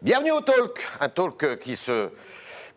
Bienvenue 0.00 0.30
au 0.30 0.40
Talk, 0.40 0.86
un 1.00 1.08
talk 1.08 1.58
qui 1.58 1.74
se 1.74 2.10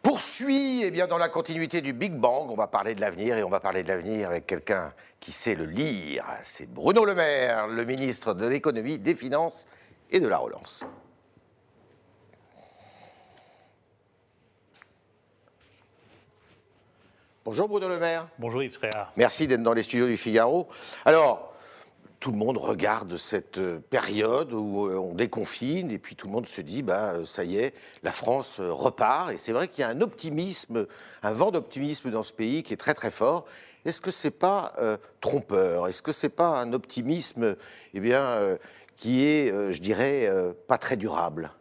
poursuit 0.02 0.82
eh 0.84 0.90
bien, 0.90 1.06
dans 1.06 1.20
la 1.20 1.30
continuité 1.30 1.80
du 1.80 1.94
Big 1.94 2.14
Bang. 2.14 2.50
On 2.50 2.56
va 2.56 2.66
parler 2.66 2.96
de 2.96 3.02
l'avenir 3.02 3.38
et 3.38 3.44
on 3.44 3.50
va 3.50 3.60
parler 3.60 3.84
de 3.84 3.90
l'avenir 3.90 4.30
avec 4.30 4.48
quelqu'un 4.48 4.92
qui 5.20 5.32
sait 5.32 5.54
le 5.54 5.66
lire. 5.66 6.26
C'est 6.42 6.68
Bruno 6.68 7.06
Le 7.06 7.14
Maire, 7.14 7.68
le 7.68 7.86
ministre 7.86 8.34
de 8.34 8.48
l'économie, 8.48 8.98
des 8.98 9.14
finances 9.14 9.68
et 10.10 10.20
de 10.20 10.28
la 10.28 10.40
relance. 10.40 10.84
Bonjour 17.46 17.68
Bruno 17.68 17.88
Le 17.88 18.00
Maire. 18.00 18.28
Bonjour 18.40 18.64
Yves 18.64 18.80
Tréhard. 18.80 19.14
Merci 19.16 19.46
d'être 19.46 19.62
dans 19.62 19.76
les 19.76 19.84
studios 19.84 20.08
du 20.08 20.18
Figaro. 20.18 20.70
Alors, 21.06 21.51
tout 22.22 22.32
le 22.32 22.38
monde 22.38 22.58
regarde 22.58 23.18
cette 23.18 23.58
euh, 23.58 23.80
période 23.90 24.54
où 24.54 24.86
euh, 24.86 24.96
on 24.96 25.16
déconfine 25.16 25.90
et 25.90 25.98
puis 25.98 26.16
tout 26.16 26.28
le 26.28 26.34
monde 26.34 26.48
se 26.48 26.62
dit 26.62 26.84
bah 26.84 27.14
euh, 27.16 27.26
ça 27.26 27.44
y 27.44 27.58
est, 27.58 27.74
la 28.04 28.12
France 28.12 28.60
repart. 28.60 29.32
Et 29.32 29.40
c'est 29.40 29.52
vrai 29.52 29.68
qu'il 29.68 29.82
y 29.82 29.86
a 29.86 29.90
un 29.90 30.02
optimisme, 30.02 30.86
un 31.24 31.32
vent 31.32 31.50
d'optimisme 31.50 32.12
dans 32.12 32.22
ce 32.22 32.32
pays 32.32 32.62
qui 32.62 32.74
est 32.74 32.78
très 32.78 32.94
très 32.94 33.10
fort. 33.10 33.46
Est-ce 33.86 34.00
que 34.00 34.12
c'est 34.12 34.30
pas 34.30 34.74
trompeur? 35.22 35.88
Est-ce 35.88 36.04
que 36.04 36.12
c'est 36.12 36.30
pas 36.30 36.62
un 36.62 36.72
optimisme 36.72 37.56
eh 37.96 38.00
bien 38.00 38.40
qui 38.96 39.26
est 39.26 39.52
je 39.74 39.82
dirais 39.82 40.30
pas 40.68 40.78
très 40.78 40.98
durable? 40.98 41.52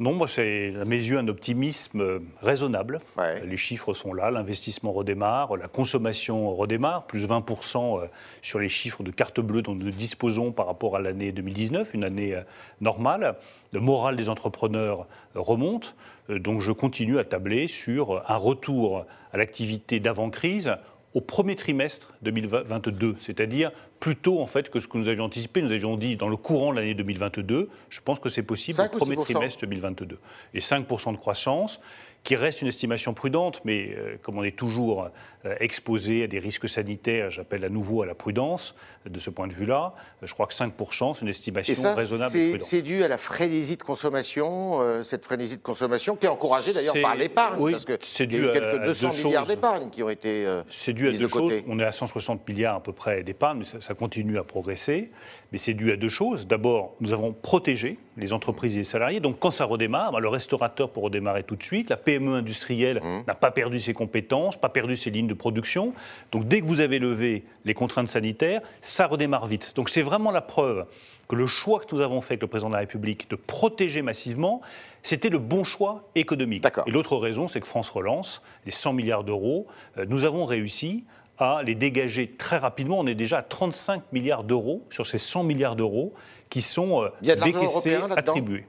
Non, 0.00 0.14
moi, 0.14 0.26
c'est 0.26 0.72
à 0.80 0.86
mes 0.86 0.96
yeux 0.96 1.18
un 1.18 1.28
optimisme 1.28 2.22
raisonnable. 2.40 3.00
Les 3.44 3.58
chiffres 3.58 3.92
sont 3.92 4.14
là, 4.14 4.30
l'investissement 4.30 4.92
redémarre, 4.92 5.58
la 5.58 5.68
consommation 5.68 6.54
redémarre, 6.54 7.04
plus 7.04 7.26
20% 7.26 8.00
euh, 8.00 8.06
sur 8.40 8.58
les 8.60 8.70
chiffres 8.70 9.02
de 9.02 9.10
carte 9.10 9.40
bleue 9.40 9.60
dont 9.60 9.74
nous 9.74 9.90
disposons 9.90 10.52
par 10.52 10.66
rapport 10.66 10.96
à 10.96 11.00
l'année 11.00 11.32
2019, 11.32 11.92
une 11.92 12.04
année 12.04 12.34
euh, 12.34 12.40
normale. 12.80 13.36
Le 13.72 13.80
moral 13.80 14.16
des 14.16 14.30
entrepreneurs 14.30 15.06
euh, 15.36 15.40
remonte, 15.40 15.94
donc 16.30 16.62
je 16.62 16.72
continue 16.72 17.18
à 17.18 17.24
tabler 17.24 17.68
sur 17.68 18.22
un 18.26 18.36
retour 18.36 19.04
à 19.34 19.36
l'activité 19.36 20.00
d'avant-crise 20.00 20.76
au 21.14 21.20
premier 21.20 21.56
trimestre 21.56 22.14
2022, 22.22 23.16
c'est-à-dire 23.18 23.72
plus 23.98 24.16
tôt 24.16 24.40
en 24.40 24.46
fait 24.46 24.70
que 24.70 24.78
ce 24.80 24.86
que 24.86 24.96
nous 24.96 25.08
avions 25.08 25.24
anticipé. 25.24 25.60
Nous 25.60 25.72
avions 25.72 25.96
dit 25.96 26.16
dans 26.16 26.28
le 26.28 26.36
courant 26.36 26.70
de 26.70 26.76
l'année 26.76 26.94
2022, 26.94 27.68
je 27.88 28.00
pense 28.00 28.20
que 28.20 28.28
c'est 28.28 28.42
possible 28.42 28.80
au 28.80 28.96
premier 28.96 29.16
trimestre 29.16 29.60
2022. 29.60 30.18
Et 30.54 30.60
5% 30.60 31.12
de 31.12 31.16
croissance, 31.18 31.80
qui 32.22 32.36
reste 32.36 32.62
une 32.62 32.68
estimation 32.68 33.14
prudente, 33.14 33.62
mais 33.64 33.94
euh, 33.96 34.16
comme 34.22 34.38
on 34.38 34.44
est 34.44 34.56
toujours 34.56 35.08
euh, 35.46 35.54
exposé 35.60 36.24
à 36.24 36.26
des 36.26 36.38
risques 36.38 36.68
sanitaires, 36.68 37.30
j'appelle 37.30 37.64
à 37.64 37.68
nouveau 37.68 38.02
à 38.02 38.06
la 38.06 38.14
prudence 38.14 38.74
de 39.06 39.18
ce 39.18 39.30
point 39.30 39.46
de 39.46 39.54
vue-là. 39.54 39.94
Je 40.22 40.32
crois 40.34 40.46
que 40.46 40.52
5%, 40.52 41.14
c'est 41.14 41.22
une 41.22 41.28
estimation 41.28 41.94
raisonnable 41.94 42.36
et 42.36 42.50
prudente. 42.50 42.68
C'est 42.68 42.82
dû 42.82 43.02
à 43.02 43.08
la 43.08 43.16
frénésie 43.16 43.76
de 43.76 43.82
consommation, 43.82 44.80
euh, 44.82 45.02
cette 45.02 45.24
frénésie 45.24 45.56
de 45.56 45.62
consommation 45.62 46.16
qui 46.16 46.26
est 46.26 46.28
encouragée 46.28 46.74
d'ailleurs 46.74 47.00
par 47.00 47.14
l'épargne, 47.14 47.56
oui, 47.58 47.72
parce 47.72 47.86
que 47.86 47.92
il 48.20 48.32
y 48.32 48.36
a 48.36 48.50
eu 48.50 48.52
quelques 48.52 48.84
200 48.84 49.12
milliards 49.24 49.46
d'épargne 49.46 49.88
qui 49.90 50.02
ont 50.02 50.10
été 50.10 50.46
C'est 50.68 50.92
dû 50.92 51.08
à 51.08 51.12
deux 51.12 51.28
choses. 51.28 51.54
On 51.66 51.78
est 51.78 51.84
à 51.84 51.92
160 51.92 52.46
milliards 52.46 52.76
à 52.76 52.82
peu 52.82 52.92
près 52.92 53.22
d'épargne, 53.22 53.60
mais 53.60 53.64
ça, 53.64 53.80
ça, 53.80 53.94
continue 53.94 54.38
à 54.38 54.44
progresser. 54.44 55.10
Mais 55.52 55.58
c'est 55.58 55.74
dû 55.74 55.90
à 55.90 55.96
deux 55.96 56.08
choses. 56.08 56.46
D'abord, 56.46 56.94
nous 57.00 57.12
avons 57.12 57.32
protégé 57.32 57.98
les 58.20 58.32
entreprises 58.32 58.74
et 58.74 58.78
les 58.78 58.84
salariés. 58.84 59.20
Donc 59.20 59.38
quand 59.38 59.50
ça 59.50 59.64
redémarre, 59.64 60.12
bah, 60.12 60.20
le 60.20 60.28
restaurateur 60.28 60.90
peut 60.90 61.00
redémarrer 61.00 61.42
tout 61.42 61.56
de 61.56 61.62
suite. 61.62 61.90
La 61.90 61.96
PME 61.96 62.34
industrielle 62.34 63.00
mmh. 63.02 63.24
n'a 63.26 63.34
pas 63.34 63.50
perdu 63.50 63.80
ses 63.80 63.94
compétences, 63.94 64.56
pas 64.56 64.68
perdu 64.68 64.96
ses 64.96 65.10
lignes 65.10 65.29
de 65.30 65.34
production. 65.34 65.94
Donc 66.32 66.46
dès 66.46 66.60
que 66.60 66.66
vous 66.66 66.80
avez 66.80 66.98
levé 66.98 67.44
les 67.64 67.74
contraintes 67.74 68.08
sanitaires, 68.08 68.60
ça 68.82 69.06
redémarre 69.06 69.46
vite. 69.46 69.72
Donc 69.74 69.88
c'est 69.88 70.02
vraiment 70.02 70.30
la 70.30 70.42
preuve 70.42 70.86
que 71.28 71.36
le 71.36 71.46
choix 71.46 71.80
que 71.80 71.94
nous 71.94 72.00
avons 72.02 72.20
fait 72.20 72.34
avec 72.34 72.42
le 72.42 72.48
président 72.48 72.68
de 72.68 72.74
la 72.74 72.80
République 72.80 73.30
de 73.30 73.36
protéger 73.36 74.02
massivement, 74.02 74.60
c'était 75.02 75.28
le 75.28 75.38
bon 75.38 75.64
choix 75.64 76.02
économique. 76.14 76.66
Et 76.86 76.90
l'autre 76.90 77.16
raison, 77.16 77.46
c'est 77.46 77.60
que 77.60 77.66
France 77.66 77.88
relance 77.88 78.42
les 78.66 78.72
100 78.72 78.92
milliards 78.92 79.24
d'euros. 79.24 79.66
Euh, 79.96 80.04
nous 80.08 80.24
avons 80.24 80.44
réussi 80.44 81.04
à 81.42 81.62
les 81.62 81.74
dégager 81.74 82.34
très 82.36 82.58
rapidement. 82.58 82.98
On 82.98 83.06
est 83.06 83.14
déjà 83.14 83.38
à 83.38 83.42
35 83.42 84.12
milliards 84.12 84.44
d'euros 84.44 84.86
sur 84.90 85.06
ces 85.06 85.18
100 85.18 85.44
milliards 85.44 85.76
d'euros 85.76 86.14
qui 86.50 86.62
sont 86.62 87.04
euh, 87.04 87.08
décaissés, 87.22 87.96
attribués. 88.16 88.66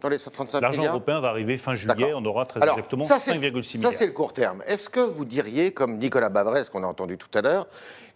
L'argent 0.61 0.83
européen 0.83 1.19
va 1.19 1.29
arriver 1.29 1.57
fin 1.57 1.73
juillet, 1.73 2.13
on 2.15 2.23
aura 2.25 2.45
très 2.45 2.61
exactement 2.61 3.03
5,6 3.03 3.37
milliards. 3.37 3.63
Ça, 3.63 3.91
c'est 3.91 4.05
le 4.05 4.11
court 4.11 4.33
terme. 4.33 4.63
Est-ce 4.67 4.87
que 4.87 4.99
vous 4.99 5.25
diriez, 5.25 5.71
comme 5.71 5.97
Nicolas 5.97 6.29
Bavrez, 6.29 6.61
qu'on 6.71 6.83
a 6.83 6.87
entendu 6.87 7.17
tout 7.17 7.35
à 7.35 7.41
l'heure, 7.41 7.67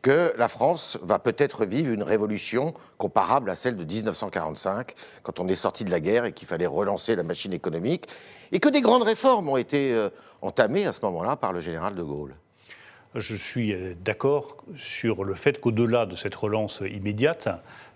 que 0.03 0.31
la 0.37 0.47
France 0.47 0.99
va 1.01 1.17
peut-être 1.17 1.65
vivre 1.65 1.91
une 1.91 2.03
révolution 2.03 2.75
comparable 2.99 3.49
à 3.49 3.55
celle 3.55 3.75
de 3.75 3.83
1945, 3.83 4.93
quand 5.23 5.39
on 5.39 5.47
est 5.47 5.55
sorti 5.55 5.83
de 5.83 5.89
la 5.89 5.99
guerre 5.99 6.25
et 6.25 6.31
qu'il 6.31 6.47
fallait 6.47 6.67
relancer 6.67 7.15
la 7.15 7.23
machine 7.23 7.51
économique, 7.51 8.05
et 8.51 8.59
que 8.59 8.69
des 8.69 8.81
grandes 8.81 9.01
réformes 9.01 9.49
ont 9.49 9.57
été 9.57 9.93
euh, 9.93 10.09
entamées 10.43 10.85
à 10.85 10.93
ce 10.93 10.99
moment-là 11.05 11.37
par 11.37 11.53
le 11.53 11.59
général 11.59 11.95
de 11.95 12.03
Gaulle? 12.03 12.35
Je 13.15 13.35
suis 13.35 13.73
euh, 13.73 13.93
d'accord 14.03 14.57
sur 14.75 15.23
le 15.23 15.33
fait 15.33 15.59
qu'au-delà 15.59 16.05
de 16.05 16.15
cette 16.15 16.35
relance 16.35 16.81
immédiate, 16.81 17.49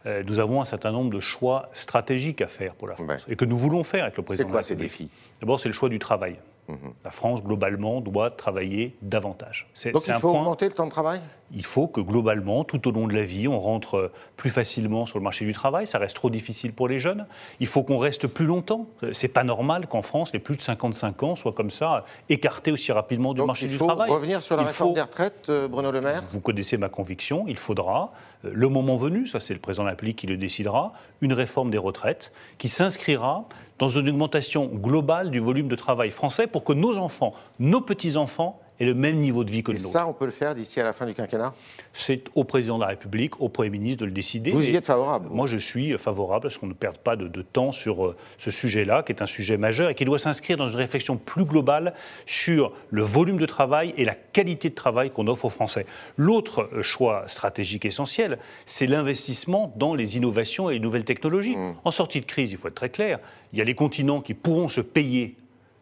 euh, 0.05 0.23
nous 0.25 0.39
avons 0.39 0.61
un 0.61 0.65
certain 0.65 0.91
nombre 0.91 1.11
de 1.11 1.19
choix 1.19 1.69
stratégiques 1.73 2.41
à 2.41 2.47
faire 2.47 2.73
pour 2.75 2.87
la 2.87 2.95
France 2.95 3.25
et 3.27 3.35
que 3.35 3.45
nous 3.45 3.57
voulons 3.57 3.83
faire 3.83 4.03
avec 4.03 4.17
le 4.17 4.23
président. 4.23 4.47
C'est 4.47 4.51
quoi 4.51 4.61
ces 4.61 4.75
défis? 4.75 5.09
D'abord, 5.41 5.59
c'est 5.59 5.69
le 5.69 5.73
choix 5.73 5.89
du 5.89 5.99
travail. 5.99 6.37
Mhm. 6.67 6.93
La 7.03 7.11
France, 7.11 7.43
globalement, 7.43 7.99
doit 7.99 8.29
travailler 8.29 8.95
davantage. 9.01 9.67
Donc 9.91 10.07
il 10.07 10.13
faut 10.13 10.29
augmenter 10.29 10.65
le 10.65 10.73
temps 10.73 10.85
de 10.85 10.91
travail? 10.91 11.19
Il 11.53 11.65
faut 11.65 11.87
que, 11.87 12.01
globalement, 12.01 12.63
tout 12.63 12.87
au 12.87 12.91
long 12.91 13.07
de 13.07 13.13
la 13.13 13.23
vie, 13.23 13.47
on 13.47 13.59
rentre 13.59 14.11
plus 14.37 14.49
facilement 14.49 15.05
sur 15.05 15.17
le 15.17 15.23
marché 15.23 15.45
du 15.45 15.53
travail. 15.53 15.87
Ça 15.87 15.97
reste 15.97 16.15
trop 16.15 16.29
difficile 16.29 16.73
pour 16.73 16.87
les 16.87 16.99
jeunes. 16.99 17.25
Il 17.59 17.67
faut 17.67 17.83
qu'on 17.83 17.97
reste 17.97 18.27
plus 18.27 18.45
longtemps. 18.45 18.87
C'est 19.13 19.27
pas 19.27 19.43
normal 19.43 19.87
qu'en 19.87 20.01
France, 20.01 20.31
les 20.33 20.39
plus 20.39 20.55
de 20.55 20.61
55 20.61 21.23
ans 21.23 21.35
soient 21.35 21.53
comme 21.53 21.71
ça, 21.71 22.05
écartés 22.29 22.71
aussi 22.71 22.91
rapidement 22.91 23.33
du 23.33 23.41
marché 23.43 23.67
du 23.67 23.77
travail. 23.77 24.07
Il 24.07 24.11
faut 24.11 24.15
revenir 24.15 24.43
sur 24.43 24.57
la 24.57 24.63
réforme 24.63 24.93
des 24.93 25.01
retraites, 25.01 25.47
euh, 25.49 25.67
Bruno 25.67 25.91
Le 25.91 26.01
Maire? 26.01 26.23
Vous 26.31 26.39
connaissez 26.39 26.77
ma 26.77 26.89
conviction. 26.89 27.45
Il 27.47 27.57
faudra, 27.57 28.11
euh, 28.45 28.51
le 28.53 28.69
moment 28.69 28.95
venu, 28.95 29.27
ça 29.27 29.39
c'est 29.39 29.53
le 29.53 29.59
président 29.59 29.83
de 29.83 29.87
la 29.87 29.91
République 29.91 30.17
qui 30.17 30.27
le 30.27 30.37
décidera, 30.37 30.93
une 31.21 31.33
réforme 31.33 31.71
des 31.71 31.77
retraites 31.77 32.31
qui 32.57 32.69
s'inscrira 32.69 33.45
dans 33.77 33.89
une 33.89 34.09
augmentation 34.09 34.65
globale 34.65 35.31
du 35.31 35.39
volume 35.39 35.67
de 35.67 35.75
travail 35.75 36.11
français 36.11 36.47
pour 36.47 36.63
que 36.63 36.73
nos 36.73 36.97
enfants, 36.97 37.33
nos 37.59 37.81
petits-enfants 37.81 38.59
et 38.79 38.85
le 38.85 38.93
même 38.93 39.17
niveau 39.17 39.43
de 39.43 39.51
vie 39.51 39.63
que 39.63 39.71
le 39.71 39.77
nôtre. 39.77 39.91
Ça, 39.91 40.07
on 40.07 40.13
peut 40.13 40.25
le 40.25 40.31
faire 40.31 40.55
d'ici 40.55 40.79
à 40.79 40.83
la 40.83 40.93
fin 40.93 41.05
du 41.05 41.13
quinquennat? 41.13 41.53
C'est 41.93 42.23
au 42.35 42.43
président 42.43 42.77
de 42.77 42.83
la 42.83 42.89
République, 42.89 43.39
au 43.41 43.49
Premier 43.49 43.69
ministre 43.69 44.01
de 44.01 44.05
le 44.05 44.11
décider. 44.11 44.51
Vous 44.51 44.65
y 44.65 44.75
êtes 44.75 44.85
favorable 44.85 45.27
Moi, 45.31 45.47
je 45.47 45.57
suis 45.57 45.97
favorable 45.97 46.47
à 46.47 46.49
ce 46.49 46.57
qu'on 46.57 46.67
ne 46.67 46.73
perde 46.73 46.97
pas 46.97 47.15
de, 47.15 47.41
temps 47.41 47.71
sur 47.71 48.05
euh, 48.05 48.15
ce 48.37 48.51
sujet-là, 48.51 49.03
qui 49.03 49.11
est 49.11 49.21
un 49.21 49.25
sujet 49.25 49.57
majeur 49.57 49.89
et 49.89 49.95
qui 49.95 50.05
doit 50.05 50.19
s'inscrire 50.19 50.57
dans 50.57 50.67
une 50.67 50.75
réflexion 50.75 51.17
plus 51.17 51.45
globale 51.45 51.93
sur 52.25 52.71
le 52.89 53.01
volume 53.01 53.37
de 53.37 53.45
travail 53.45 53.93
et 53.97 54.05
la 54.05 54.15
qualité 54.15 54.69
de 54.69 54.75
travail 54.75 55.09
qu'on 55.09 55.27
offre 55.27 55.45
aux 55.45 55.49
Français. 55.49 55.85
L'autre 56.17 56.69
euh, 56.73 56.81
choix 56.81 57.23
stratégique 57.27 57.85
essentiel, 57.85 58.39
c'est 58.65 58.87
l'investissement 58.87 59.73
dans 59.75 59.95
les 59.95 60.17
innovations 60.17 60.69
et 60.69 60.73
les 60.73 60.79
nouvelles 60.79 61.05
technologies. 61.05 61.55
Mmh. 61.55 61.75
En 61.83 61.91
sortie 61.91 62.21
de 62.21 62.25
crise, 62.25 62.51
il 62.51 62.57
faut 62.57 62.67
être 62.67 62.75
très 62.75 62.89
clair, 62.89 63.19
il 63.51 63.59
y 63.59 63.61
a 63.61 63.65
les 63.65 63.75
continents 63.75 64.21
qui 64.21 64.33
pourront 64.33 64.67
se 64.67 64.81
payer 64.81 65.35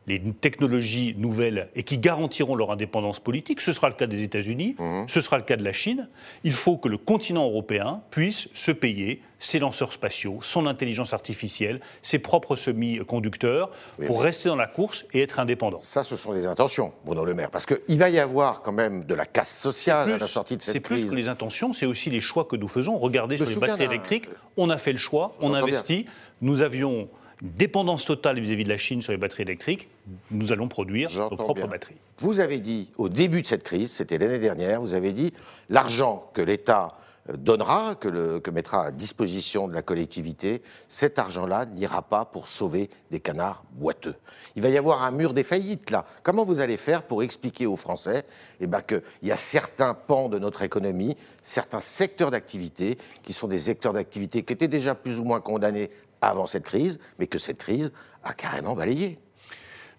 les 0.07 0.21
technologies 0.21 1.15
nouvelles 1.17 1.69
et 1.75 1.83
qui 1.83 1.97
garantiront 1.97 2.55
leur 2.55 2.71
indépendance 2.71 3.19
politique. 3.19 3.59
Ce 3.59 3.73
sera 3.73 3.89
le 3.89 3.95
cas 3.95 4.07
des 4.07 4.23
États-Unis, 4.23 4.75
mhm. 4.79 5.07
ce 5.07 5.19
sera 5.21 5.37
le 5.37 5.43
cas 5.43 5.57
de 5.57 5.63
la 5.63 5.73
Chine. 5.73 6.07
Il 6.43 6.53
faut 6.53 6.77
que 6.77 6.87
le 6.87 6.97
continent 6.97 7.45
européen 7.45 8.01
puisse 8.09 8.47
se 8.53 8.71
payer 8.71 9.21
ses 9.39 9.59
lanceurs 9.59 9.93
spatiaux, 9.93 10.39
son 10.41 10.65
intelligence 10.65 11.13
artificielle, 11.13 11.81
ses 12.01 12.19
propres 12.19 12.55
semi-conducteurs 12.55 13.69
pour 14.05 14.23
rester 14.23 14.49
dans 14.49 14.55
la 14.55 14.65
course 14.65 15.05
et 15.13 15.21
être 15.21 15.39
indépendant. 15.39 15.77
Ça, 15.79 16.03
ce 16.03 16.15
sont 16.15 16.33
des 16.33 16.47
intentions, 16.47 16.93
Bruno 17.05 17.23
Le 17.23 17.33
Maire, 17.33 17.51
parce 17.51 17.65
qu'il 17.65 17.99
va 17.99 18.09
y 18.09 18.17
avoir 18.17 18.61
quand 18.61 18.71
même 18.71 19.03
de 19.03 19.13
la 19.13 19.25
casse 19.25 19.55
sociale 19.55 20.13
à 20.13 20.17
la 20.17 20.27
sortie 20.27 20.57
de 20.57 20.61
cette 20.61 20.81
crise. 20.81 21.01
C'est 21.01 21.05
plus 21.05 21.11
que 21.11 21.15
les 21.15 21.27
intentions, 21.27 21.73
c'est 21.73 21.85
aussi 21.85 22.09
les 22.09 22.21
choix 22.21 22.45
que 22.45 22.55
nous 22.55 22.67
faisons. 22.67 22.97
Regardez 22.97 23.37
sur 23.37 23.45
les 23.45 23.55
batteries 23.55 23.83
électriques, 23.83 24.27
on 24.55 24.69
a 24.69 24.77
fait 24.77 24.93
le 24.93 24.97
choix, 24.97 25.33
on 25.41 25.53
investit. 25.53 26.05
Nous 26.41 26.61
avions 26.61 27.09
dépendance 27.41 28.05
totale 28.05 28.39
vis-à-vis 28.39 28.63
de 28.63 28.69
la 28.69 28.77
Chine 28.77 29.01
sur 29.01 29.11
les 29.11 29.17
batteries 29.17 29.43
électriques, 29.43 29.89
nous 30.31 30.51
allons 30.51 30.67
produire 30.67 31.09
nos 31.15 31.35
propres 31.35 31.67
batteries. 31.67 31.95
Vous 32.19 32.39
avez 32.39 32.59
dit, 32.59 32.89
au 32.97 33.09
début 33.09 33.41
de 33.41 33.47
cette 33.47 33.63
crise, 33.63 33.91
c'était 33.91 34.17
l'année 34.17 34.39
dernière, 34.39 34.81
vous 34.81 34.93
avez 34.93 35.13
dit 35.13 35.33
l'argent 35.69 36.29
que 36.33 36.41
l'État 36.41 36.97
euh, 37.29 37.37
donnera, 37.37 37.95
que, 37.95 38.39
que, 38.39 38.49
mettra 38.49 38.85
à 38.85 38.91
disposition 38.91 39.67
de 39.67 39.73
la 39.73 39.83
collectivité, 39.83 40.63
cet 40.87 41.19
argent-là 41.19 41.65
n'ira 41.65 42.01
pas 42.01 42.25
pour 42.25 42.47
sauver 42.47 42.89
des 43.11 43.19
canards 43.19 43.63
boiteux. 43.73 44.15
Il 44.55 44.63
va 44.63 44.69
y 44.69 44.77
avoir 44.77 45.03
un 45.03 45.11
mur 45.11 45.33
des 45.33 45.43
faillites 45.43 45.91
là. 45.91 46.05
Comment 46.23 46.43
vous 46.43 46.59
allez 46.59 46.77
faire 46.77 47.03
pour 47.03 47.21
expliquer 47.21 47.67
aux 47.67 47.75
Français 47.75 48.25
eh 48.59 48.65
ben, 48.65 48.81
qu'il 48.81 49.01
y 49.21 49.31
a 49.31 49.35
certains 49.35 49.93
pans 49.93 50.29
de 50.29 50.39
notre 50.39 50.63
économie, 50.63 51.15
certains 51.43 51.79
secteurs 51.79 52.31
d'activité 52.31 52.97
qui 53.21 53.33
sont 53.33 53.47
des 53.47 53.59
secteurs 53.59 53.93
d'activité 53.93 54.41
qui 54.41 54.53
étaient 54.53 54.67
déjà 54.67 54.95
plus 54.95 55.19
ou 55.19 55.23
moins 55.23 55.39
condamnés 55.39 55.91
avant 56.21 56.45
cette 56.45 56.63
crise, 56.63 56.99
mais 57.19 57.27
que 57.27 57.39
cette 57.39 57.57
crise 57.57 57.93
a 58.23 58.33
carrément 58.33 58.75
balayé. 58.75 59.19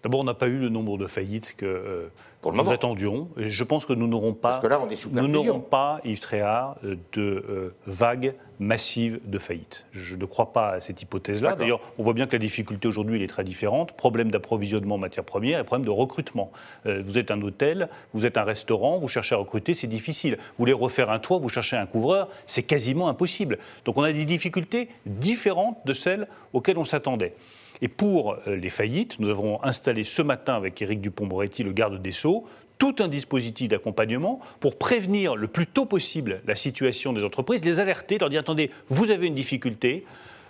D'abord, 0.03 0.21
on 0.21 0.23
n'a 0.23 0.33
pas 0.33 0.47
eu 0.47 0.59
le 0.59 0.69
nombre 0.69 0.97
de 0.97 1.07
faillites 1.07 1.55
que 1.57 2.09
euh, 2.45 2.51
nous 2.51 2.71
attendions. 2.71 3.29
je 3.37 3.63
pense 3.63 3.85
que 3.85 3.93
nous 3.93 4.07
n'aurons 4.07 4.33
pas, 4.33 4.49
Parce 4.49 4.61
que 4.61 4.67
là, 4.67 4.79
on 4.81 4.89
est 4.89 4.95
sous 4.95 5.09
nous 5.09 5.27
n'aurons 5.27 5.59
pas, 5.59 5.99
Yves 6.05 6.19
Tréhard, 6.19 6.77
euh, 6.83 6.95
de 7.13 7.21
euh, 7.21 7.75
vagues 7.85 8.35
massives 8.59 9.19
de 9.25 9.37
faillites. 9.37 9.85
Je 9.91 10.15
ne 10.15 10.25
crois 10.25 10.51
pas 10.51 10.71
à 10.71 10.79
cette 10.79 11.01
hypothèse-là. 11.01 11.55
D'ailleurs, 11.55 11.79
on 11.97 12.03
voit 12.03 12.13
bien 12.13 12.27
que 12.27 12.33
la 12.33 12.39
difficulté 12.39 12.87
aujourd'hui 12.87 13.23
est 13.23 13.27
très 13.27 13.43
différente. 13.45 13.93
Problème 13.93 14.31
d'approvisionnement 14.31 14.95
en 14.95 14.97
matières 14.97 15.23
premières 15.23 15.59
et 15.59 15.63
problème 15.63 15.85
de 15.85 15.91
recrutement. 15.91 16.51
vous 16.83 17.17
êtes 17.17 17.31
un 17.31 17.41
hôtel, 17.41 17.87
vous 18.13 18.25
êtes 18.25 18.37
un 18.37 18.43
restaurant, 18.43 18.97
vous 18.97 19.07
cherchez 19.07 19.33
à 19.33 19.37
recruter, 19.37 19.73
c'est 19.73 19.87
difficile. 19.87 20.35
Vous 20.35 20.55
voulez 20.57 20.73
refaire 20.73 21.09
un 21.09 21.19
toit, 21.19 21.37
vous 21.37 21.47
cherchez 21.47 21.77
un 21.77 21.85
couvreur, 21.85 22.27
c'est 22.47 22.63
quasiment 22.63 23.07
impossible. 23.07 23.59
Donc 23.85 23.97
on 23.97 24.03
a 24.03 24.11
des 24.11 24.25
difficultés 24.25 24.89
différentes 25.05 25.77
de 25.85 25.93
celles 25.93 26.27
auxquelles 26.51 26.77
on 26.77 26.83
s'attendait. 26.83 27.35
Et 27.81 27.87
pour 27.87 28.33
euh, 28.47 28.55
les 28.55 28.69
faillites, 28.69 29.19
nous 29.19 29.29
avons 29.29 29.63
installé 29.63 30.03
ce 30.03 30.21
matin 30.21 30.55
avec 30.55 30.81
Éric 30.81 31.01
Dupont-Moretti, 31.01 31.63
le 31.63 31.71
garde 31.71 32.01
des 32.01 32.11
Sceaux, 32.11 32.45
tout 32.77 32.95
un 32.99 33.07
dispositif 33.07 33.67
d'accompagnement 33.67 34.39
pour 34.59 34.77
prévenir 34.77 35.35
le 35.35 35.47
plus 35.47 35.67
tôt 35.67 35.85
possible 35.85 36.41
la 36.47 36.55
situation 36.55 37.13
des 37.13 37.25
entreprises, 37.25 37.63
les 37.63 37.79
alerter, 37.79 38.17
leur 38.17 38.29
dire 38.29 38.39
attendez, 38.39 38.71
vous 38.87 39.11
avez 39.11 39.27
une 39.27 39.35
difficulté, 39.35 40.05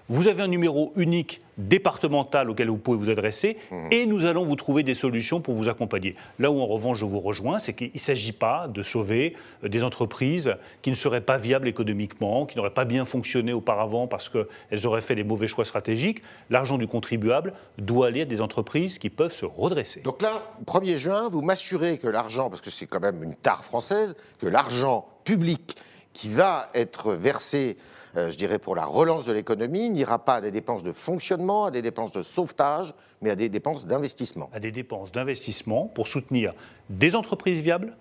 vous 0.10 0.28
avez 0.28 0.42
un 0.42 0.48
numéro 0.48 0.92
unique 0.96 1.42
départemental 1.58 2.50
auquel 2.50 2.70
vous 2.70 2.78
pouvez 2.78 2.98
vous 2.98 3.10
adresser 3.10 3.58
mmh. 3.70 3.88
et 3.92 4.06
nous 4.06 4.26
allons 4.26 4.46
vous 4.46 4.56
trouver 4.56 4.82
des 4.82 4.94
solutions 4.94 5.42
pour 5.42 5.56
vous 5.56 5.70
accompagner. 5.70 6.16
Là 6.40 6.52
où 6.52 6.60
en 6.60 6.66
revanche 6.66 6.98
je 6.98 7.06
vous 7.06 7.20
rejoins, 7.20 7.60
c'est 7.60 7.74
qu'il 7.74 7.92
ne 7.94 8.00
s'agit 8.00 8.32
pas 8.32 8.68
de 8.68 8.82
sauver 8.82 9.36
euh, 9.64 9.70
des 9.70 9.84
entreprises 9.84 10.56
qui 10.82 10.90
ne 10.90 10.96
seraient 10.96 11.22
pas 11.22 11.38
viables 11.38 11.68
économiquement, 11.68 12.46
qui 12.46 12.58
n'auraient 12.58 12.70
pas 12.70 12.86
bien 12.86 13.06
fonctionné 13.06 13.54
auparavant 13.54 14.08
parce 14.08 14.30
qu'elles 14.30 14.88
auraient 14.88 15.02
fait 15.02 15.16
les 15.16 15.24
mauvais 15.24 15.48
choix 15.48 15.66
stratégiques. 15.66 16.22
L'argent 16.50 16.78
du 16.78 16.88
contribuable 16.88 17.54
doit 17.78 18.08
aller 18.08 18.22
à 18.22 18.26
des 18.26 18.42
entreprises 18.42 18.98
qui 18.98 19.10
peuvent 19.10 19.34
se 19.34 19.46
redresser. 19.46 20.00
Donc 20.02 20.22
là, 20.22 20.44
1er 20.66 20.96
juin, 20.96 21.30
vous 21.30 21.42
m'assurez 21.42 21.98
que 21.98 22.08
l'argent, 22.08 22.50
parce 22.50 22.62
que 22.62 22.72
c'est 22.72 22.88
quand 22.88 23.00
même 23.00 23.22
une 23.22 23.36
tare 23.36 23.64
française, 23.64 24.16
que 24.40 24.48
l'argent 24.48 25.08
public 25.24 25.76
qui 26.14 26.30
va 26.30 26.70
être 26.74 27.14
versé 27.14 27.78
euh, 28.18 28.32
je 28.32 28.38
dirais, 28.38 28.60
pour 28.60 28.76
la 28.76 28.86
relance 28.86 29.26
de 29.26 29.34
l'économie, 29.34 29.90
n'ira 29.90 30.24
pas 30.26 30.36
à 30.36 30.42
des 30.42 30.52
dépenses 30.52 30.84
de 30.84 30.92
fonctionnement, 30.92 31.66
à 31.66 31.72
des 31.72 31.82
dépenses 31.82 32.12
de 32.12 32.24
sauvetage, 32.24 32.94
mais 33.22 33.30
à 33.30 33.36
des 33.36 33.50
dépenses 33.50 33.86
d'investissement. 33.86 34.50
À 34.54 34.60
des 34.60 34.72
dépenses 34.72 35.12
d'investissement 35.12 35.86
pour 35.86 36.08
soutenir 36.08 36.54
des 36.90 37.16
entreprises 37.16 37.62
viables, 37.62 37.96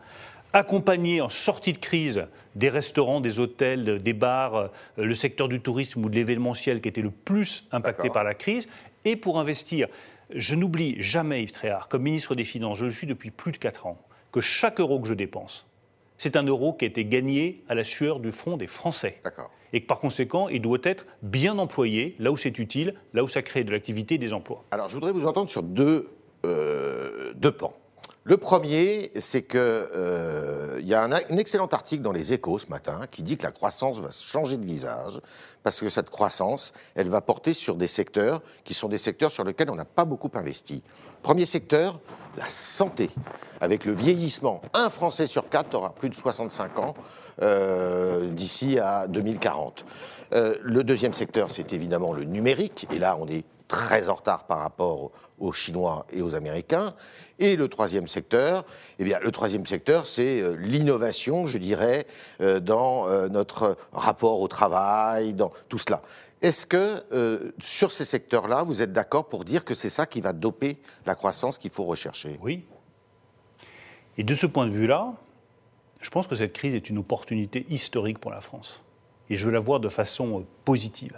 accompagner 0.55 1.20
en 1.20 1.28
sortie 1.28 1.75
de 1.75 1.78
crise 1.78 2.26
des 2.55 2.70
restaurants, 2.70 3.20
des 3.20 3.38
hôtels, 3.38 4.02
des 4.02 4.12
bars, 4.14 4.56
euh, 4.56 4.69
le 4.96 5.14
secteur 5.14 5.49
du 5.49 5.60
tourisme 5.60 6.05
ou 6.05 6.08
de 6.08 6.14
l'événementiel 6.14 6.81
qui 6.81 6.88
était 6.88 7.02
le 7.02 7.10
plus 7.10 7.69
impacté 7.70 8.08
par 8.08 8.25
la 8.25 8.34
crise, 8.34 8.66
et 9.05 9.14
pour 9.14 9.38
investir. 9.38 9.88
Je 10.34 10.55
n'oublie 10.55 11.00
jamais, 11.00 11.43
Yves 11.43 11.52
Tréhard, 11.52 11.88
comme 11.88 12.02
ministre 12.02 12.34
des 12.34 12.44
Finances, 12.44 12.78
je 12.78 12.87
le 12.87 12.90
suis 12.90 13.06
depuis 13.06 13.31
plus 13.31 13.52
de 13.52 13.58
4 13.58 13.87
ans, 13.87 13.99
que 14.32 14.40
chaque 14.40 14.81
euro 14.81 15.00
que 15.00 15.08
je 15.08 15.14
dépense, 15.14 15.68
c'est 16.19 16.37
un 16.37 16.43
euro 16.43 16.73
qui 16.73 16.85
a 16.85 16.88
été 16.88 17.05
gagné 17.05 17.62
à 17.69 17.75
la 17.75 17.85
sueur 17.85 18.20
du 18.20 18.32
front 18.32 18.56
des 18.56 18.67
Français. 18.67 19.23
Et 19.73 19.81
que 19.81 19.87
par 19.87 20.00
conséquent, 20.00 20.49
il 20.49 20.61
doit 20.61 20.79
être 20.82 21.06
bien 21.23 21.59
employé 21.59 22.17
là 22.19 22.32
où 22.32 22.37
c'est 22.37 22.59
utile, 22.59 22.94
là 23.15 23.23
où 23.23 23.29
ça 23.29 23.43
crée 23.43 23.65
de 23.65 23.70
l'activité 23.70 24.17
et 24.17 24.19
des 24.19 24.32
emplois. 24.32 24.65
Alors 24.70 24.88
je 24.88 24.94
voudrais 24.94 25.12
vous 25.12 25.26
entendre 25.26 25.49
sur 25.49 25.62
deux, 25.62 26.11
euh, 26.44 27.32
deux 27.35 27.53
pans. 27.53 27.75
Le 28.29 28.37
premier, 28.37 29.11
c'est 29.17 29.41
qu'il 29.41 29.59
euh, 29.59 30.79
y 30.83 30.93
a 30.93 31.03
un, 31.03 31.13
excellent 31.39 31.67
article 31.69 32.03
dans 32.03 32.13
les 32.13 32.35
Échos 32.35 32.59
ce 32.59 32.67
matin 32.67 33.01
qui 33.11 33.23
dit 33.23 33.39
que 33.39 33.43
la 33.43 33.53
croissance 33.53 34.01
va 34.01 34.11
changer 34.11 34.59
de 34.59 34.67
visage 34.67 35.19
parce 35.63 35.81
que 35.81 35.89
cette 35.89 36.11
croissance, 36.11 36.75
elle 36.95 37.09
va 37.09 37.23
porter 37.23 37.55
sur 37.55 37.75
des 37.75 37.87
secteurs 37.87 38.43
qui 38.65 38.75
sont 38.75 38.89
des 38.89 38.99
secteurs 38.99 39.33
sur 39.33 39.45
lesquels 39.45 39.71
on 39.71 39.77
n'a 39.77 39.87
pas 39.87 40.05
beaucoup 40.05 40.31
investi. 40.35 40.83
Premier 41.23 41.47
secteur, 41.47 42.01
la 42.37 42.47
santé. 42.49 43.09
Avec 43.63 43.87
le 43.87 43.95
vieillissement, 43.95 44.61
un 44.75 44.91
Français 44.91 45.27
sur 45.27 45.49
quatre 45.49 45.75
aura 45.75 45.95
plus 45.95 46.11
de 46.11 46.15
65 46.15 46.79
ans 46.81 46.95
euh, 47.41 48.27
d'ici 48.27 48.79
à 48.79 49.07
2040. 49.07 49.87
Euh, 50.35 50.55
le 50.63 50.85
deuxième 50.85 51.15
secteur, 51.15 51.51
c'est 51.51 51.73
évidemment 51.73 52.13
le 52.13 52.25
numérique. 52.25 52.89
Et 52.95 52.99
là, 52.99 53.17
on 53.19 53.27
est 53.27 53.47
très 53.69 54.09
en 54.09 54.15
retard 54.15 54.47
par 54.47 54.59
rapport 54.59 55.12
aux 55.38 55.53
Chinois 55.53 56.06
et 56.11 56.23
aux 56.23 56.35
Américains. 56.35 56.94
Et 57.38 57.55
le 57.55 57.69
troisième 57.69 58.09
secteur, 58.09 58.65
eh 58.99 59.05
bien, 59.05 59.20
le 59.20 59.31
troisième 59.31 59.67
secteur, 59.67 60.06
c'est 60.06 60.41
euh, 60.41 60.56
l'innovation, 60.59 61.47
je 61.47 61.59
dirais, 61.59 62.06
euh, 62.41 62.59
dans 62.59 63.06
euh, 63.06 63.29
notre 63.29 63.76
rapport 63.93 64.41
au 64.41 64.49
travail, 64.49 65.35
dans 65.35 65.53
tout 65.69 65.79
cela. 65.79 66.03
Est-ce 66.41 66.67
que 66.67 67.53
sur 67.59 67.91
ces 67.91 68.05
secteurs-là, 68.05 68.62
vous 68.62 68.81
êtes 68.81 68.93
d'accord 68.93 69.29
pour 69.29 69.44
dire 69.44 69.65
que 69.65 69.75
c'est 69.75 69.88
ça 69.88 70.06
qui 70.06 70.20
va 70.20 70.32
doper 70.32 70.81
la 71.05 71.17
croissance 71.17 71.59
qu'il 71.59 71.73
faut 71.73 71.82
rechercher? 71.82 72.38
Oui. 72.41 72.65
Et 74.19 74.23
de 74.23 74.35
ce 74.35 74.47
point 74.47 74.67
de 74.67 74.70
vue-là, 74.70 75.15
je 76.00 76.11
pense 76.11 76.29
que 76.29 76.37
cette 76.37 76.53
crise 76.53 76.76
est 76.76 76.91
une 76.91 76.99
opportunité 76.99 77.67
historique 77.70 78.20
pour 78.20 78.31
la 78.31 78.41
France 78.41 78.85
et 79.31 79.37
je 79.37 79.45
veux 79.47 79.53
la 79.53 79.61
voir 79.61 79.81
de 79.81 79.89
façon 79.89 80.45
positive. 80.65 81.17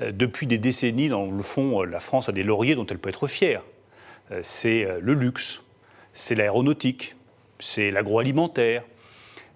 depuis 0.00 0.46
des 0.46 0.58
décennies, 0.58 1.08
dans 1.08 1.30
le 1.30 1.42
fond, 1.42 1.82
la 1.82 2.00
France 2.00 2.28
a 2.28 2.32
des 2.32 2.42
lauriers 2.42 2.74
dont 2.74 2.86
elle 2.86 2.98
peut 2.98 3.10
être 3.10 3.26
fière. 3.26 3.62
Euh, 4.30 4.40
c'est 4.42 4.84
euh, 4.84 4.98
le 5.00 5.14
luxe, 5.14 5.62
c'est 6.12 6.34
l'aéronautique, 6.34 7.16
c'est 7.58 7.90
l'agroalimentaire. 7.90 8.84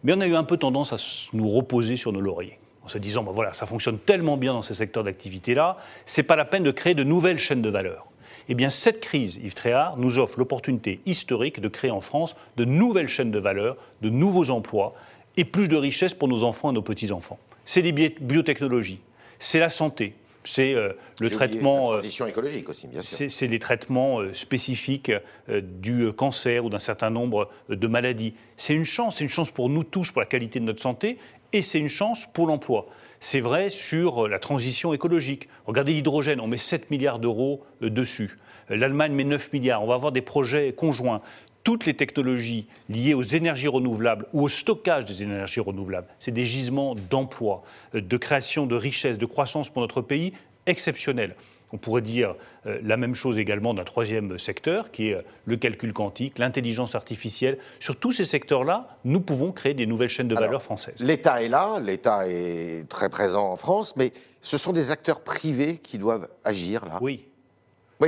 Mais 0.02 0.12
on 0.14 0.20
a 0.20 0.26
eu 0.26 0.34
un 0.34 0.44
peu 0.44 0.56
tendance 0.56 0.93
à 0.93 0.96
nous 1.32 1.49
reposer 1.49 1.96
sur 1.96 2.12
nos 2.12 2.20
lauriers, 2.20 2.58
en 2.82 2.88
se 2.88 2.99
disant, 2.99 3.23
ben 3.23 3.32
voilà, 3.32 3.52
ça 3.52 3.67
fonctionne 3.67 3.99
tellement 3.99 4.37
bien 4.37 4.52
dans 4.52 4.62
ces 4.62 4.75
secteurs 4.75 5.05
d'activité-là, 5.05 5.76
c'est 6.06 6.25
pas 6.25 6.34
la 6.34 6.44
peine 6.44 6.64
de 6.64 6.73
créer 6.73 6.94
de 6.94 7.05
nouvelles 7.05 7.38
chaînes 7.38 7.62
de 7.62 7.70
valeur. 7.70 8.06
Eh 8.49 8.55
bien, 8.55 8.70
cette 8.70 9.00
crise, 9.00 9.37
Yves 9.37 9.55
Tréhard, 9.55 9.96
nous 9.99 10.19
offre 10.19 10.40
l'opportunité 10.40 11.00
historique 11.06 11.61
de 11.61 11.69
créer 11.69 11.93
en 11.93 12.00
France 12.00 12.34
de 12.56 12.64
nouvelles 12.64 13.08
chaînes 13.08 13.31
de 13.31 13.38
valeur, 13.38 13.76
de 14.00 14.11
nouveaux 14.11 14.50
emplois 14.50 14.94
et 15.37 15.44
plus 15.44 15.69
de 15.69 15.76
richesses 15.76 16.14
pour 16.14 16.26
nos 16.26 16.43
enfants 16.43 16.70
et 16.70 16.75
nos 16.75 16.82
petits-enfants. 16.82 17.38
C'est 17.64 17.82
les 17.82 17.92
biotechnologies, 17.92 19.00
c'est 19.38 19.58
la 19.58 19.68
santé, 19.68 20.14
c'est 20.44 20.74
euh, 20.74 20.92
le 21.20 21.30
traitement. 21.30 21.92
La 21.92 21.98
euh, 21.98 22.00
transition 22.00 22.26
écologique 22.26 22.68
aussi, 22.68 22.86
bien 22.86 23.02
sûr. 23.02 23.30
C'est 23.30 23.46
les 23.46 23.58
traitements 23.58 24.20
euh, 24.20 24.32
spécifiques 24.32 25.12
du 25.48 26.12
cancer 26.12 26.64
ou 26.64 26.70
d'un 26.70 26.78
certain 26.78 27.10
nombre 27.10 27.48
de 27.68 27.86
maladies. 27.86 28.34
C'est 28.56 28.74
une 28.74 28.84
chance, 28.84 29.16
c'est 29.16 29.24
une 29.24 29.30
chance 29.30 29.50
pour 29.50 29.68
nous 29.68 29.84
tous, 29.84 30.10
pour 30.10 30.20
la 30.20 30.26
qualité 30.26 30.60
de 30.60 30.64
notre 30.64 30.82
santé, 30.82 31.18
et 31.52 31.62
c'est 31.62 31.78
une 31.78 31.88
chance 31.88 32.26
pour 32.32 32.46
l'emploi. 32.46 32.86
C'est 33.20 33.40
vrai 33.40 33.70
sur 33.70 34.26
la 34.26 34.38
transition 34.38 34.92
écologique. 34.92 35.48
Regardez 35.66 35.92
l'hydrogène, 35.92 36.40
on 36.40 36.48
met 36.48 36.56
7 36.56 36.90
milliards 36.90 37.20
d'euros 37.20 37.64
dessus. 37.80 38.38
L'Allemagne 38.68 39.12
met 39.12 39.24
9 39.24 39.52
milliards. 39.52 39.82
On 39.82 39.86
va 39.86 39.94
avoir 39.94 40.12
des 40.12 40.22
projets 40.22 40.72
conjoints 40.72 41.20
toutes 41.64 41.86
les 41.86 41.94
technologies 41.94 42.66
liées 42.88 43.14
aux 43.14 43.22
énergies 43.22 43.68
renouvelables 43.68 44.26
ou 44.32 44.42
au 44.42 44.48
stockage 44.48 45.04
des 45.04 45.22
énergies 45.22 45.60
renouvelables, 45.60 46.08
c'est 46.18 46.32
des 46.32 46.44
gisements 46.44 46.94
d'emploi, 47.10 47.62
euh, 47.94 48.00
de 48.00 48.16
création 48.16 48.66
de 48.66 48.74
richesses, 48.74 49.18
de 49.18 49.26
croissance 49.26 49.70
pour 49.70 49.82
notre 49.82 50.00
pays 50.00 50.32
exceptionnels. 50.66 51.34
On 51.74 51.78
pourrait 51.78 52.02
dire 52.02 52.34
euh, 52.66 52.78
la 52.82 52.98
même 52.98 53.14
chose 53.14 53.38
également 53.38 53.72
d'un 53.72 53.84
troisième 53.84 54.38
secteur, 54.38 54.90
qui 54.90 55.08
est 55.08 55.14
euh, 55.14 55.22
le 55.46 55.56
calcul 55.56 55.92
quantique, 55.92 56.38
l'intelligence 56.38 56.94
artificielle. 56.94 57.58
Sur 57.81 57.96
tous 57.96 58.12
ces 58.12 58.26
secteurs-là, 58.26 58.98
nous 59.04 59.20
pouvons 59.20 59.52
créer 59.52 59.72
des 59.72 59.86
nouvelles 59.86 60.10
chaînes 60.10 60.28
de 60.28 60.34
valeur 60.34 60.62
françaises. 60.62 61.00
L'État 61.00 61.42
est 61.42 61.48
là, 61.48 61.81
l'État 61.81 62.28
est 62.28 62.88
très 62.88 63.08
présent 63.08 63.48
en 63.48 63.56
France, 63.56 63.96
mais 63.96 64.12
ce 64.42 64.58
sont 64.58 64.72
des 64.72 64.90
acteurs 64.90 65.22
privés 65.22 65.78
qui 65.78 65.96
doivent 65.96 66.28
agir 66.44 66.84
là. 66.84 66.98
Oui, 67.00 67.26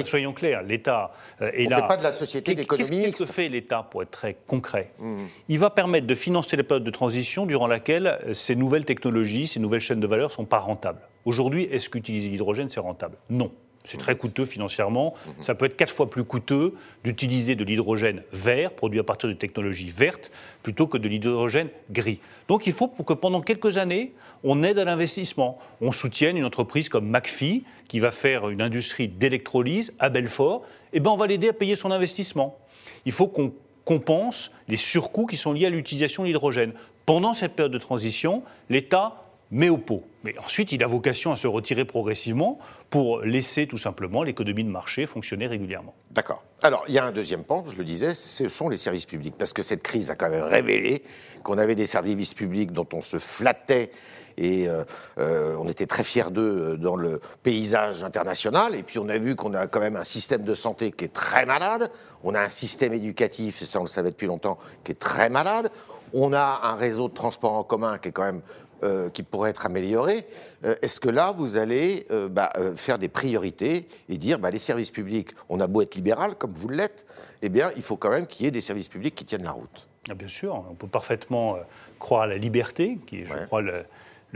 Soyons 0.05 0.33
clairs, 0.33 0.63
l'État 0.63 1.13
euh, 1.41 1.51
est 1.53 1.69
là. 1.69 1.77
On 1.77 1.77
ne 1.77 1.83
fait 1.83 1.89
pas 1.89 1.97
de 1.97 2.03
la 2.03 2.13
société 2.13 2.55
d'économie 2.55 3.03
Qu'est-ce 3.03 3.25
que 3.25 3.27
fait 3.27 3.49
l'État 3.49 3.87
pour 3.89 4.03
être 4.03 4.11
très 4.11 4.37
concret? 4.47 4.91
Mmh. 4.99 5.17
Il 5.49 5.59
va 5.59 5.71
permettre 5.71 6.07
de 6.07 6.15
financer 6.15 6.57
les 6.57 6.63
périodes 6.63 6.85
de 6.85 6.91
transition 6.91 7.47
durant 7.47 7.67
laquelle 7.67 8.19
euh, 8.27 8.33
ces 8.35 8.57
nouvelles 8.57 8.85
technologies, 8.85 9.47
ces 9.47 9.61
nouvelles 9.61 9.81
chaînes 9.81 10.01
de 10.01 10.07
valeur 10.07 10.29
ne 10.29 10.35
sont 10.35 10.45
pas 10.45 10.59
rentables. 10.59 11.01
Aujourd'hui, 11.25 11.65
est-ce 11.71 11.89
qu'utiliser 11.89 12.29
l'hydrogène, 12.29 12.69
c'est 12.69 12.81
rentable? 12.81 13.17
Non. 13.31 13.51
C'est 13.85 13.99
très 13.99 14.17
coûteux 14.17 14.47
financièrement. 14.47 15.15
Ça 15.41 15.55
peut 15.55 15.67
être 15.67 15.77
quatre 15.77 15.93
fois 15.93 16.09
plus 16.09 16.25
coûteux 16.25 16.75
d'utiliser 17.05 17.55
de 17.55 17.65
l'hydrogène 17.65 18.23
vert, 18.33 18.73
produit 18.73 18.99
à 18.99 19.05
partir 19.05 19.29
de 19.29 19.35
technologies 19.35 19.91
vertes, 19.91 20.33
plutôt 20.63 20.87
que 20.87 20.97
de 20.97 21.07
l'hydrogène 21.07 21.69
gris. 21.91 22.19
Donc 22.49 22.67
il 22.67 22.73
faut 22.73 22.89
que 22.89 23.13
pendant 23.13 23.43
quelques 23.43 23.77
années, 23.77 24.15
on 24.43 24.63
aide 24.63 24.79
à 24.79 24.85
l'investissement. 24.85 25.59
On 25.83 25.93
soutienne 25.93 26.39
une 26.39 26.47
entreprise 26.47 26.89
comme 26.89 27.09
McPhee, 27.09 27.65
qui 27.89 28.01
va 28.01 28.11
faire 28.11 28.49
une 28.49 28.63
industrie 28.63 29.09
d'électrolyse 29.09 29.93
à 29.99 30.09
Belfort. 30.09 30.63
Eh 30.95 31.01
bien, 31.01 31.13
on 31.13 31.17
va 31.17 31.27
l'aider 31.27 31.51
à 31.51 31.53
payer 31.53 31.77
son 31.77 31.91
investissement. 31.91 32.59
Il 33.05 33.13
faut 33.13 33.29
qu'on 33.29 33.53
compense 33.85 34.51
les 34.67 34.77
surcoûts 34.77 35.27
qui 35.27 35.37
sont 35.37 35.53
liés 35.53 35.67
à 35.67 35.71
l'utilisation 35.71 36.23
de 36.23 36.29
l'hydrogène. 36.29 36.73
Pendant 37.05 37.35
cette 37.35 37.53
période 37.53 37.73
de 37.73 37.79
transition, 37.79 38.43
l'État 38.71 39.24
met 39.51 39.69
au 39.69 39.79
pot. 39.79 40.05
Mais 40.25 40.35
ensuite, 40.39 40.73
il 40.73 40.83
a 40.83 40.87
vocation 40.87 41.33
à 41.33 41.37
se 41.37 41.47
retirer 41.47 41.85
progressivement 41.85 42.59
pour 42.91 43.21
laisser 43.21 43.67
tout 43.67 43.77
simplement 43.77 44.23
l'économie 44.23 44.65
de 44.65 44.71
marché 44.71 45.07
fonctionner 45.07 45.47
régulièrement. 45.47 45.95
D'accord. 46.11 46.43
Alors, 46.63 46.85
il 46.89 46.95
y 46.95 46.99
a 46.99 47.05
un 47.05 47.13
deuxième 47.13 47.45
pan, 47.45 47.65
je 47.71 47.77
le 47.77 47.85
disais, 47.85 48.15
ce 48.15 48.49
sont 48.49 48.69
les 48.69 48.79
services 48.79 49.07
publics. 49.07 49.35
Parce 49.37 49.53
que 49.53 49.63
cette 49.63 49.83
crise 49.83 50.11
a 50.11 50.17
quand 50.17 50.31
même 50.31 50.45
révélé 50.45 51.03
qu'on 51.43 51.59
avait 51.59 51.75
des 51.75 51.87
services 51.87 52.35
publics 52.35 52.73
dont 52.73 52.89
on 52.93 53.01
se 53.01 53.19
flattait 53.19 53.91
et 54.37 54.69
euh, 54.69 54.85
euh, 55.19 55.57
on 55.61 55.69
était 55.69 55.87
très 55.87 56.05
fiers 56.05 56.31
d'eux 56.31 56.73
euh, 56.73 56.77
dans 56.77 56.97
le 56.97 57.21
paysage 57.43 58.03
international. 58.03 58.75
Et 58.75 58.83
puis 58.83 58.99
on 58.99 59.09
a 59.09 59.19
vu 59.19 59.37
qu'on 59.37 59.55
a 59.55 59.67
quand 59.67 59.81
même 59.81 59.97
un 59.97 60.05
système 60.05 60.43
de 60.43 60.55
santé 60.55 60.91
qui 60.91 61.05
est 61.05 61.13
très 61.13 61.47
malade, 61.47 61.91
on 62.23 62.35
a 62.35 62.41
un 62.41 62.49
système 62.49 62.93
éducatif, 62.93 63.63
ça 63.63 63.79
on 63.81 63.85
le 63.85 63.89
savait 63.89 64.11
depuis 64.11 64.27
longtemps, 64.27 64.59
qui 64.83 64.93
est 64.93 64.97
très 64.99 65.29
malade, 65.29 65.71
on 66.13 66.33
a 66.33 66.61
un 66.63 66.77
réseau 66.77 67.09
de 67.09 67.15
transport 67.15 67.55
en 67.55 67.65
commun 67.65 67.99
qui 67.99 68.09
est 68.09 68.13
quand 68.13 68.25
même 68.25 68.43
euh, 68.85 69.09
qui 69.09 69.23
pourrait 69.23 69.49
être 69.49 69.65
amélioré. 69.65 70.27
Euh, 70.65 70.75
est-ce 70.83 71.01
que 71.01 71.09
là, 71.09 71.33
vous 71.35 71.57
allez 71.57 72.07
euh, 72.11 72.29
bah, 72.29 72.53
faire 72.77 72.99
des 72.99 73.09
priorités 73.09 73.89
et 74.11 74.19
dire 74.19 74.39
bah, 74.39 74.51
les 74.51 74.59
services 74.59 74.91
publics, 74.91 75.31
on 75.49 75.59
a 75.61 75.67
beau 75.67 75.81
être 75.81 75.95
libéral, 75.95 76.35
comme 76.35 76.53
vous 76.53 76.69
l'êtes, 76.69 77.07
eh 77.41 77.49
bien, 77.49 77.71
il 77.77 77.83
faut 77.83 77.97
quand 77.97 78.11
même 78.11 78.27
qu'il 78.27 78.45
y 78.45 78.49
ait 78.49 78.51
des 78.51 78.61
services 78.61 78.91
publics 78.91 79.15
qui 79.15 79.25
tiennent 79.25 79.45
la 79.45 79.53
route 79.53 79.89
ah, 80.11 80.15
Bien 80.15 80.29
sûr, 80.29 80.67
on 80.71 80.75
peut 80.75 80.87
parfaitement 80.87 81.57
croire 81.99 82.23
à 82.23 82.27
la 82.27 82.37
liberté, 82.37 82.99
qui 83.07 83.21
est, 83.21 83.25
je 83.25 83.47
crois, 83.47 83.63
le, 83.63 83.85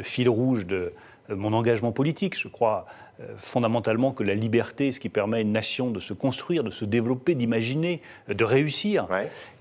fil 0.02 0.30
rouge 0.30 0.64
de 0.64 0.94
mon 1.28 1.52
engagement 1.52 1.92
politique. 1.92 2.38
Je 2.38 2.48
crois 2.48 2.86
fondamentalement 3.36 4.12
que 4.12 4.22
la 4.22 4.34
liberté 4.34 4.88
est 4.88 4.92
ce 4.92 5.00
qui 5.00 5.10
permet 5.10 5.38
à 5.38 5.40
une 5.40 5.52
nation 5.52 5.90
de 5.90 6.00
se 6.00 6.14
construire, 6.14 6.64
de 6.64 6.70
se 6.70 6.86
développer, 6.86 7.34
d'imaginer, 7.34 8.00
de 8.28 8.44
réussir. 8.44 9.08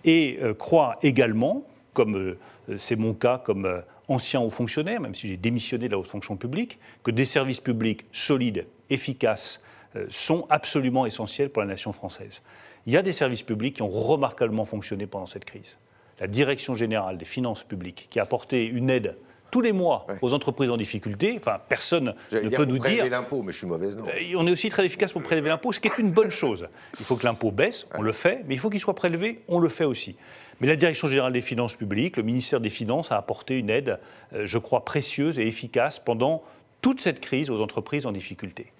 Et 0.06 0.39
croire 0.58 0.94
également, 1.01 1.63
comme 1.94 2.38
c'est 2.77 2.96
mon 2.96 3.13
cas, 3.13 3.38
comme 3.38 3.82
ancien 4.07 4.39
haut 4.39 4.49
fonctionnaire, 4.49 5.01
même 5.01 5.15
si 5.15 5.27
j'ai 5.27 5.37
démissionné 5.37 5.87
de 5.87 5.93
la 5.93 5.99
haute 5.99 6.07
fonction 6.07 6.37
publique, 6.37 6.79
que 7.03 7.11
des 7.11 7.25
services 7.25 7.59
publics 7.59 8.05
solides, 8.11 8.65
efficaces, 8.89 9.61
euh, 9.95 10.05
sont 10.09 10.45
absolument 10.49 11.05
essentiels 11.05 11.49
pour 11.49 11.61
la 11.61 11.67
nation 11.67 11.91
française. 11.91 12.41
Il 12.85 12.93
y 12.93 12.97
a 12.97 13.01
des 13.01 13.11
services 13.11 13.43
publics 13.43 13.75
qui 13.75 13.81
ont 13.81 13.89
remarquablement 13.89 14.65
fonctionné 14.65 15.07
pendant 15.07 15.25
cette 15.25 15.45
crise. 15.45 15.77
La 16.19 16.27
Direction 16.27 16.73
générale 16.73 17.17
des 17.17 17.25
finances 17.25 17.63
publiques, 17.63 18.07
qui 18.09 18.19
a 18.19 18.23
apporté 18.23 18.65
une 18.65 18.89
aide 18.89 19.15
tous 19.51 19.61
les 19.61 19.71
mois 19.71 20.05
aux 20.21 20.33
entreprises 20.33 20.69
en 20.69 20.77
difficulté. 20.77 21.35
Enfin, 21.37 21.59
personne 21.69 22.15
ne 22.31 22.49
peut 22.49 22.65
nous 22.65 22.79
dire. 22.79 23.05
l'impôt, 23.09 23.41
mais 23.41 23.53
je 23.53 23.59
suis 23.59 23.67
mauvaise, 23.67 23.97
non 23.97 24.05
euh, 24.05 24.35
On 24.37 24.47
est 24.47 24.51
aussi 24.51 24.69
très 24.69 24.85
efficace 24.85 25.13
pour 25.13 25.23
prélever 25.23 25.49
l'impôt, 25.49 25.71
ce 25.71 25.79
qui 25.79 25.87
est 25.87 25.97
une 25.97 26.11
bonne 26.11 26.31
chose. 26.31 26.67
Il 26.99 27.05
faut 27.05 27.15
que 27.15 27.25
l'impôt 27.25 27.51
baisse, 27.51 27.87
on 27.95 28.01
le 28.01 28.11
fait, 28.11 28.43
mais 28.47 28.55
il 28.55 28.57
faut 28.59 28.69
qu'il 28.69 28.79
soit 28.79 28.95
prélevé, 28.95 29.41
on 29.47 29.59
le 29.59 29.69
fait 29.69 29.85
aussi. 29.85 30.17
Mais 30.59 30.67
la 30.67 30.75
Direction 30.75 31.07
générale 31.07 31.33
des 31.33 31.41
finances 31.41 31.75
publiques, 31.75 32.17
le 32.17 32.23
ministère 32.23 32.59
des 32.59 32.69
Finances 32.69 33.11
a 33.11 33.17
apporté 33.17 33.57
une 33.57 33.69
aide, 33.69 33.99
euh, 34.33 34.45
je 34.45 34.57
crois, 34.57 34.85
précieuse 34.85 35.39
et 35.39 35.45
efficace 35.45 35.99
pendant 35.99 36.43
toute 36.81 36.99
cette 36.99 37.19
crise 37.19 37.49
aux 37.49 37.61
entreprises 37.61 38.05
en 38.05 38.11
difficulté. 38.11 38.71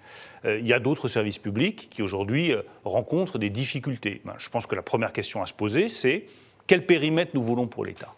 Euh, 0.44 0.58
il 0.58 0.66
y 0.66 0.72
a 0.72 0.80
d'autres 0.80 1.08
services 1.08 1.38
publics 1.38 1.88
qui 1.90 2.02
aujourd'hui 2.02 2.52
euh, 2.52 2.62
rencontrent 2.84 3.38
des 3.38 3.50
difficultés. 3.50 4.20
Ben, 4.24 4.34
je 4.38 4.48
pense 4.48 4.66
que 4.66 4.74
la 4.74 4.82
première 4.82 5.12
question 5.12 5.42
à 5.42 5.46
se 5.46 5.52
poser, 5.52 5.88
c'est 5.88 6.26
quel 6.66 6.84
périmètre 6.84 7.32
nous 7.34 7.42
voulons 7.42 7.66
pour 7.66 7.84
l'État? 7.84 8.12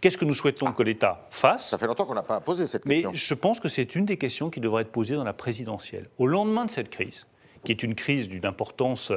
Qu'est-ce 0.00 0.18
que 0.18 0.24
nous 0.24 0.34
souhaitons 0.34 0.72
que 0.72 0.82
l'État 0.82 1.26
fasse? 1.30 1.70
Ça 1.70 1.78
fait 1.78 1.86
longtemps 1.86 2.04
qu'on 2.04 2.14
n'a 2.14 2.22
pas 2.22 2.40
posé 2.40 2.66
cette 2.66 2.84
question. 2.84 3.10
Mais 3.10 3.16
je 3.16 3.34
pense 3.34 3.60
que 3.60 3.68
c'est 3.68 3.94
une 3.94 4.04
des 4.04 4.18
questions 4.18 4.50
qui 4.50 4.60
devrait 4.60 4.82
être 4.82 4.92
posée 4.92 5.14
dans 5.14 5.24
la 5.24 5.32
présidentielle. 5.32 6.10
Au 6.18 6.26
lendemain 6.26 6.66
de 6.66 6.70
cette 6.70 6.90
crise, 6.90 7.26
qui 7.64 7.72
est 7.72 7.82
une 7.82 7.94
crise 7.94 8.28
d'une 8.28 8.44
importance 8.44 9.10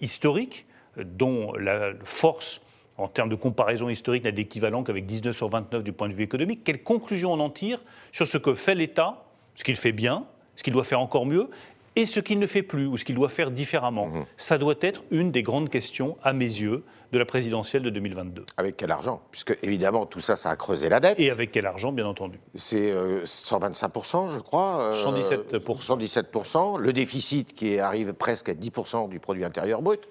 historique, 0.00 0.66
dont 0.96 1.52
la 1.54 1.92
force 2.04 2.60
en 2.96 3.08
termes 3.08 3.28
de 3.28 3.34
comparaison 3.34 3.88
historique 3.88 4.24
n'a 4.24 4.30
d'équivalent 4.30 4.84
qu'avec 4.84 5.06
19 5.06 5.34
sur 5.34 5.48
29 5.48 5.82
du 5.82 5.92
point 5.92 6.08
de 6.08 6.14
vue 6.14 6.22
économique, 6.22 6.62
quelle 6.64 6.82
conclusion 6.82 7.32
on 7.32 7.40
en 7.40 7.50
tire 7.50 7.80
sur 8.12 8.26
ce 8.26 8.38
que 8.38 8.54
fait 8.54 8.74
l'État, 8.74 9.24
ce 9.54 9.64
qu'il 9.64 9.76
fait 9.76 9.92
bien, 9.92 10.26
ce 10.56 10.62
qu'il 10.62 10.72
doit 10.72 10.84
faire 10.84 11.00
encore 11.00 11.26
mieux, 11.26 11.48
et 11.96 12.06
ce 12.06 12.18
qu'il 12.18 12.38
ne 12.40 12.46
fait 12.46 12.62
plus 12.62 12.86
ou 12.86 12.96
ce 12.96 13.04
qu'il 13.04 13.14
doit 13.14 13.28
faire 13.28 13.50
différemment? 13.50 14.06
Mmh. 14.06 14.24
Ça 14.36 14.58
doit 14.58 14.74
être 14.80 15.02
une 15.10 15.30
des 15.30 15.42
grandes 15.42 15.70
questions, 15.70 16.16
à 16.22 16.32
mes 16.32 16.44
yeux, 16.44 16.82
de 17.12 17.18
la 17.18 17.24
présidentielle 17.24 17.82
de 17.82 17.90
2022. 17.90 18.44
Avec 18.56 18.76
quel 18.76 18.90
argent? 18.90 19.22
Puisque 19.30 19.56
évidemment 19.62 20.04
tout 20.04 20.20
ça, 20.20 20.34
ça 20.34 20.50
a 20.50 20.56
creusé 20.56 20.88
la 20.88 20.98
dette. 20.98 21.18
Et 21.20 21.30
avec 21.30 21.52
quel 21.52 21.66
argent, 21.66 21.92
bien 21.92 22.06
entendu? 22.06 22.40
C'est 22.54 22.92
125%, 22.92 24.28
euh, 24.30 24.34
je 24.34 24.38
crois. 24.40 24.90
117%. 24.92 25.60
117%. 25.60 26.78
Le 26.78 26.92
déficit 26.92 27.54
qui 27.54 27.78
arrive 27.78 28.12
presque 28.12 28.48
à 28.48 28.54
10% 28.54 29.08
du 29.08 29.20
produit 29.20 29.44
intérieur 29.44 29.80
brut. 29.80 30.08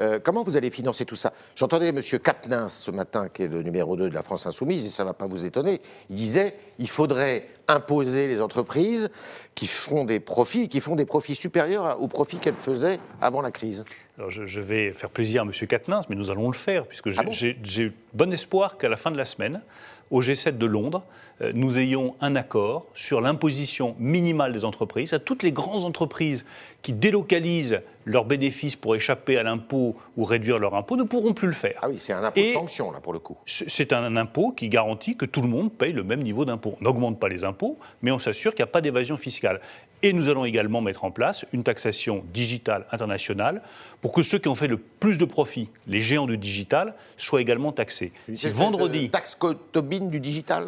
Euh, 0.00 0.18
comment 0.22 0.42
vous 0.42 0.56
allez 0.56 0.70
financer 0.70 1.04
tout 1.04 1.16
ça? 1.16 1.32
J'entendais 1.56 1.88
M. 1.88 2.00
Katnins 2.22 2.68
ce 2.68 2.90
matin, 2.90 3.28
qui 3.32 3.42
est 3.42 3.48
le 3.48 3.62
numéro 3.62 3.96
2 3.96 4.10
de 4.10 4.14
la 4.14 4.22
France 4.22 4.46
Insoumise, 4.46 4.86
et 4.86 4.88
ça 4.88 5.04
ne 5.04 5.08
va 5.08 5.14
pas 5.14 5.26
vous 5.26 5.44
étonner. 5.44 5.80
Il 6.10 6.16
disait 6.16 6.56
il 6.78 6.88
faudrait 6.88 7.48
imposer 7.68 8.26
les 8.26 8.40
entreprises 8.40 9.10
qui 9.54 9.66
font 9.66 10.04
des 10.04 10.20
profits, 10.20 10.68
qui 10.68 10.80
font 10.80 10.96
des 10.96 11.06
profits 11.06 11.34
supérieurs 11.34 12.00
aux 12.02 12.08
profits 12.08 12.38
qu'elles 12.38 12.54
faisaient 12.54 12.98
avant 13.20 13.40
la 13.40 13.50
crise. 13.50 13.84
Alors 14.18 14.30
je, 14.30 14.60
vais 14.60 14.92
faire 14.92 15.10
plaisir 15.10 15.42
à 15.42 15.44
M. 15.44 15.52
Katnins, 15.66 16.00
mais 16.08 16.16
nous 16.16 16.30
allons 16.30 16.48
le 16.48 16.56
faire, 16.56 16.86
puisque 16.86 17.10
j'ai 17.10 17.20
ah 17.20 17.92
bon? 18.12 18.32
espoir 18.32 18.78
qu'à 18.78 18.88
la 18.88 18.96
fin 18.96 19.10
de 19.10 19.16
la 19.16 19.24
semaine, 19.24 19.62
au 20.10 20.20
G7 20.20 20.58
de 20.58 20.66
Londres, 20.66 21.04
euh, 21.40 21.52
nous 21.54 21.78
ayons 21.78 22.14
un 22.20 22.36
accord 22.36 22.86
sur 22.94 23.20
l'imposition 23.20 23.96
minimale 23.98 24.52
des 24.52 24.64
entreprises, 24.64 25.12
à 25.12 25.18
toutes 25.18 25.42
les 25.42 25.52
grandes 25.52 25.84
entreprises 25.84 26.44
qui 26.82 26.92
délocalisent 26.92 27.80
leurs 28.04 28.24
bénéfices 28.24 28.76
pour 28.76 28.96
échapper 28.96 29.38
à 29.38 29.42
l'impôt 29.42 29.96
ou 30.16 30.24
réduire 30.24 30.58
leur 30.58 30.74
impôt 30.74 30.96
ne 30.96 31.04
pourront 31.04 31.32
plus 31.32 31.48
le 31.48 31.54
faire. 31.54 31.78
Ah 31.82 31.88
oui, 31.88 31.96
c'est 31.98 32.12
un 32.12 32.22
impôt 32.22 32.40
de 32.40 32.52
sanction, 32.52 32.90
là, 32.90 33.00
pour 33.00 33.12
le 33.12 33.18
coup. 33.18 33.36
C'est 33.46 33.92
un 33.92 34.16
impôt 34.16 34.52
qui 34.52 34.68
garantit 34.68 35.16
que 35.16 35.26
tout 35.26 35.42
le 35.42 35.48
monde 35.48 35.72
paye 35.72 35.92
le 35.92 36.04
même 36.04 36.22
niveau 36.22 36.44
d'impôt. 36.44 36.76
On 36.80 36.84
n'augmente 36.84 37.18
pas 37.18 37.28
les 37.28 37.44
impôts, 37.44 37.78
mais 38.02 38.10
on 38.10 38.18
s'assure 38.18 38.54
qu'il 38.54 38.62
n'y 38.64 38.68
a 38.68 38.72
pas 38.72 38.80
d'évasion 38.80 39.16
fiscale. 39.16 39.60
Et 40.02 40.12
nous 40.12 40.28
allons 40.28 40.44
également 40.44 40.82
mettre 40.82 41.04
en 41.04 41.10
place 41.10 41.46
une 41.54 41.62
taxation 41.62 42.24
digitale 42.34 42.84
internationale 42.92 43.62
pour 44.02 44.12
que 44.12 44.22
ceux 44.22 44.38
qui 44.38 44.48
ont 44.48 44.54
fait 44.54 44.68
le 44.68 44.76
plus 44.76 45.16
de 45.16 45.24
profits, 45.24 45.70
les 45.86 46.02
géants 46.02 46.26
du 46.26 46.36
digital, 46.36 46.94
soient 47.16 47.40
également 47.40 47.72
taxés. 47.72 48.12
si 48.34 48.50
vendredi. 48.50 49.04
Une 49.04 49.10
taxe 49.10 49.38
Tobin 49.72 50.00
du 50.00 50.20
digital 50.20 50.66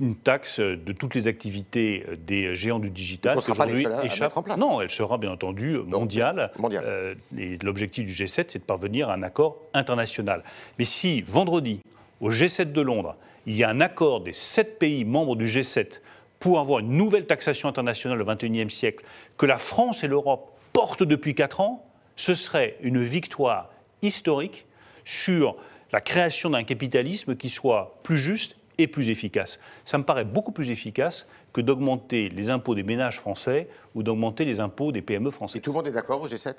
une, 0.00 0.16
taxe 0.16 0.60
de 0.60 0.92
toutes 0.92 1.14
les 1.14 1.28
activités 1.28 2.06
des 2.26 2.54
géants 2.54 2.78
du 2.78 2.88
digital. 2.88 3.40
Sera 3.42 3.54
pas 3.54 3.66
les 3.66 3.86
en 3.86 4.42
place. 4.42 4.56
Non, 4.56 4.80
elle 4.80 4.88
sera 4.90 5.18
bien 5.18 5.32
entendu 5.32 5.76
mondiale. 5.86 6.50
Euh, 6.84 7.14
l'objectif 7.62 8.04
du 8.04 8.12
G7, 8.12 8.46
c'est 8.48 8.58
de 8.58 8.64
parvenir 8.64 9.10
à 9.10 9.14
un 9.14 9.22
accord 9.22 9.58
international. 9.74 10.42
Mais 10.78 10.84
si 10.84 11.22
vendredi, 11.22 11.80
au 12.20 12.30
G7 12.30 12.72
de 12.72 12.80
Londres, 12.80 13.16
il 13.46 13.56
y 13.56 13.64
a 13.64 13.68
un 13.68 13.80
accord 13.80 14.20
des 14.20 14.32
sept 14.32 14.78
pays 14.78 15.04
membres 15.04 15.36
du 15.36 15.46
G7 15.46 16.00
pour 16.38 16.60
avoir 16.60 16.80
une 16.80 16.90
nouvelle 16.90 17.26
taxation 17.26 17.68
internationale 17.68 18.20
au 18.20 18.24
XXIe 18.24 18.70
siècle 18.70 19.04
que 19.36 19.46
la 19.46 19.58
France 19.58 20.04
et 20.04 20.08
l'Europe 20.08 20.52
portent 20.72 21.02
depuis 21.02 21.34
quatre 21.34 21.60
ans, 21.60 21.84
ce 22.16 22.34
serait 22.34 22.76
une 22.82 23.02
victoire 23.02 23.70
historique 24.02 24.66
sur 25.04 25.56
la 25.92 26.00
création 26.00 26.50
d'un 26.50 26.64
capitalisme 26.64 27.36
qui 27.36 27.48
soit 27.48 27.98
plus 28.02 28.18
juste 28.18 28.56
et 28.78 28.86
plus 28.86 29.10
efficace. 29.10 29.58
Ça 29.84 29.98
me 29.98 30.04
paraît 30.04 30.24
beaucoup 30.24 30.52
plus 30.52 30.70
efficace 30.70 31.26
que 31.52 31.60
d'augmenter 31.60 32.28
les 32.28 32.50
impôts 32.50 32.74
des 32.74 32.84
ménages 32.84 33.18
français 33.18 33.68
ou 33.94 34.02
d'augmenter 34.02 34.44
les 34.44 34.60
impôts 34.60 34.92
des 34.92 35.02
PME 35.02 35.30
français. 35.30 35.58
Et 35.58 35.60
tout 35.60 35.70
le 35.70 35.76
monde 35.76 35.88
est 35.88 35.92
d'accord 35.92 36.22
au 36.22 36.28
G7 36.28 36.54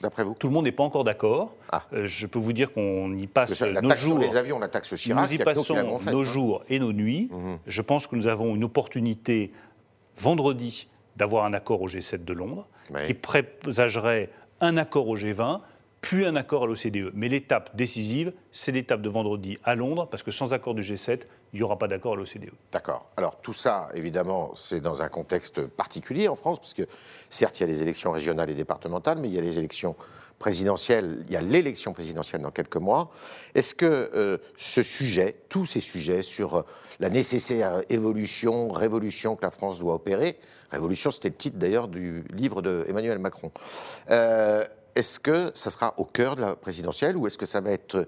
D'après 0.00 0.24
vous? 0.24 0.34
Tout 0.38 0.46
le 0.46 0.52
monde 0.52 0.64
n'est 0.64 0.72
pas 0.72 0.82
encore 0.82 1.04
d'accord. 1.04 1.54
Ah. 1.70 1.84
Euh, 1.92 2.06
je 2.06 2.26
peux 2.26 2.38
vous 2.38 2.54
dire 2.54 2.72
qu'on 2.72 3.14
y 3.14 3.26
passe 3.26 3.60
nos 3.60 3.94
jours. 3.94 4.18
les 4.18 4.36
avions, 4.36 4.58
la 4.58 4.68
taxe 4.68 4.94
Chirac, 4.94 5.28
nous 5.28 5.34
y 5.34 5.38
passons 5.38 5.74
nos 5.74 6.20
hein. 6.20 6.24
jours 6.24 6.64
et 6.70 6.78
nos 6.78 6.92
nuits. 6.92 7.28
Mhm. 7.30 7.58
Je 7.66 7.82
pense 7.82 8.06
que 8.06 8.16
nous 8.16 8.26
avons 8.26 8.54
une 8.54 8.64
opportunité 8.64 9.52
vendredi 10.16 10.88
d'avoir 11.16 11.44
un 11.44 11.52
accord 11.52 11.82
au 11.82 11.88
G7 11.88 12.24
de 12.24 12.32
Londres, 12.32 12.66
qui 13.06 13.14
présagerait 13.14 14.30
un 14.60 14.76
accord 14.78 15.06
au 15.08 15.16
G20, 15.16 15.60
puis 16.00 16.24
un 16.24 16.36
accord 16.36 16.64
à 16.64 16.66
l'OCDE. 16.66 17.12
Mais 17.14 17.28
l'étape 17.28 17.76
décisive, 17.76 18.32
c'est 18.52 18.72
l'étape 18.72 19.02
de 19.02 19.08
vendredi 19.08 19.58
à 19.64 19.74
Londres, 19.74 20.08
parce 20.10 20.22
que 20.22 20.30
sans 20.30 20.54
accord 20.54 20.74
du 20.74 20.82
G7, 20.82 21.22
il 21.52 21.56
n'y 21.56 21.62
aura 21.62 21.78
pas 21.78 21.88
d'accord 21.88 22.12
à 22.12 22.16
l'OCDE. 22.16 22.50
D'accord. 22.70 23.10
Alors 23.16 23.40
tout 23.40 23.52
ça, 23.52 23.88
évidemment, 23.94 24.52
c'est 24.54 24.80
dans 24.80 25.02
un 25.02 25.08
contexte 25.08 25.66
particulier 25.66 26.28
en 26.28 26.34
France, 26.34 26.58
parce 26.58 26.74
que 26.74 26.82
certes, 27.28 27.58
il 27.58 27.62
y 27.62 27.64
a 27.64 27.66
les 27.66 27.82
élections 27.82 28.12
régionales 28.12 28.50
et 28.50 28.54
départementales, 28.54 29.18
mais 29.18 29.28
il 29.28 29.34
y 29.34 29.38
a 29.38 29.42
les 29.42 29.58
élections 29.58 29.96
présidentielles, 30.38 31.22
il 31.26 31.32
y 31.32 31.36
a 31.36 31.42
l'élection 31.42 31.92
présidentielle 31.92 32.40
dans 32.40 32.50
quelques 32.50 32.76
mois. 32.76 33.10
Est-ce 33.54 33.74
que 33.74 34.10
euh, 34.14 34.38
ce 34.56 34.82
sujet, 34.82 35.36
tous 35.48 35.66
ces 35.66 35.80
sujets 35.80 36.22
sur 36.22 36.56
euh, 36.56 36.62
la 36.98 37.10
nécessaire 37.10 37.82
évolution, 37.90 38.70
révolution 38.70 39.36
que 39.36 39.42
la 39.42 39.50
France 39.50 39.80
doit 39.80 39.94
opérer, 39.94 40.38
révolution, 40.70 41.10
c'était 41.10 41.28
le 41.28 41.34
titre 41.34 41.58
d'ailleurs 41.58 41.88
du 41.88 42.24
livre 42.32 42.62
de 42.62 42.86
Emmanuel 42.88 43.18
Macron, 43.18 43.52
euh, 44.10 44.64
est-ce 44.94 45.20
que 45.20 45.52
ça 45.54 45.70
sera 45.70 45.94
au 45.98 46.04
cœur 46.04 46.36
de 46.36 46.40
la 46.40 46.56
présidentielle 46.56 47.16
ou 47.16 47.26
est-ce 47.26 47.38
que 47.38 47.46
ça 47.46 47.60
va 47.60 47.70
être 47.70 48.06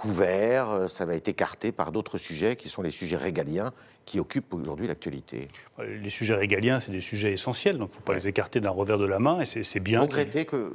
couvert, 0.00 0.70
euh, 0.70 0.88
ça 0.88 1.04
va 1.04 1.14
être 1.14 1.28
écarté 1.28 1.72
par 1.72 1.92
d'autres 1.92 2.16
sujets 2.16 2.56
qui 2.56 2.68
sont 2.68 2.80
les 2.80 2.90
sujets 2.90 3.16
régaliens 3.16 3.72
qui 4.06 4.18
occupent 4.18 4.54
aujourd'hui 4.54 4.88
l'actualité 4.88 5.48
Les 5.78 6.10
sujets 6.10 6.34
régaliens, 6.34 6.80
c'est 6.80 6.90
des 6.90 7.02
sujets 7.02 7.32
essentiels, 7.32 7.78
donc 7.78 7.90
il 7.90 7.92
ne 7.92 7.96
faut 7.96 8.04
pas 8.04 8.14
les 8.14 8.26
écarter 8.26 8.60
d'un 8.60 8.70
revers 8.70 8.98
de 8.98 9.04
la 9.04 9.18
main, 9.18 9.38
et 9.40 9.44
c'est 9.44 9.80
bien. 9.80 10.00
Regretter 10.00 10.46
que 10.46 10.74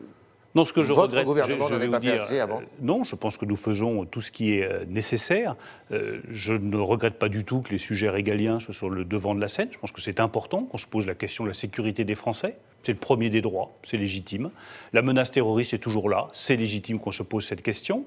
non, 0.56 0.64
ce 0.64 0.72
que 0.72 0.82
je 0.82 0.88
Votre 0.88 1.10
regrette, 1.10 1.26
gouvernement 1.26 1.68
je, 1.68 1.74
n'avait 1.74 1.90
pas 1.90 2.00
fait 2.00 2.18
assez 2.18 2.40
avant 2.40 2.62
euh, 2.62 2.66
Non, 2.82 3.04
je 3.04 3.18
pense 3.18 3.36
que 3.36 3.44
nous 3.44 3.58
faisons 3.58 4.06
tout 4.06 4.22
ce 4.22 4.32
qui 4.32 4.54
est 4.54 4.64
euh, 4.64 4.86
nécessaire. 4.88 5.58
Euh, 5.92 6.22
je 6.30 6.54
ne 6.54 6.78
regrette 6.78 7.20
pas 7.20 7.28
du 7.28 7.44
tout 7.44 7.60
que 7.60 7.72
les 7.72 7.78
sujets 7.78 8.10
régaliens 8.10 8.62
soient 8.62 8.74
sur 8.74 8.90
le 8.90 9.04
devant 9.04 9.36
de 9.36 9.42
la 9.42 9.50
scène. 9.50 9.68
Je 9.72 9.78
pense 9.78 9.92
que 9.92 10.00
c'est 10.00 10.22
important 10.22 10.64
qu'on 10.64 10.78
se 10.78 10.88
pose 10.88 11.06
la 11.08 11.14
question 11.14 11.44
de 11.44 11.50
la 11.50 11.54
sécurité 11.54 12.06
des 12.06 12.16
Français. 12.16 12.58
C'est 12.86 12.92
le 12.92 13.00
premier 13.00 13.32
des 13.32 13.42
droits, 13.42 13.76
c'est 13.82 13.98
légitime. 13.98 14.52
La 14.94 15.02
menace 15.02 15.32
terroriste 15.32 15.74
est 15.74 15.80
toujours 15.80 16.08
là, 16.08 16.28
c'est 16.34 16.56
légitime 16.56 17.00
qu'on 17.00 17.12
se 17.12 17.24
pose 17.24 17.44
cette 17.44 17.64
question. 17.64 18.06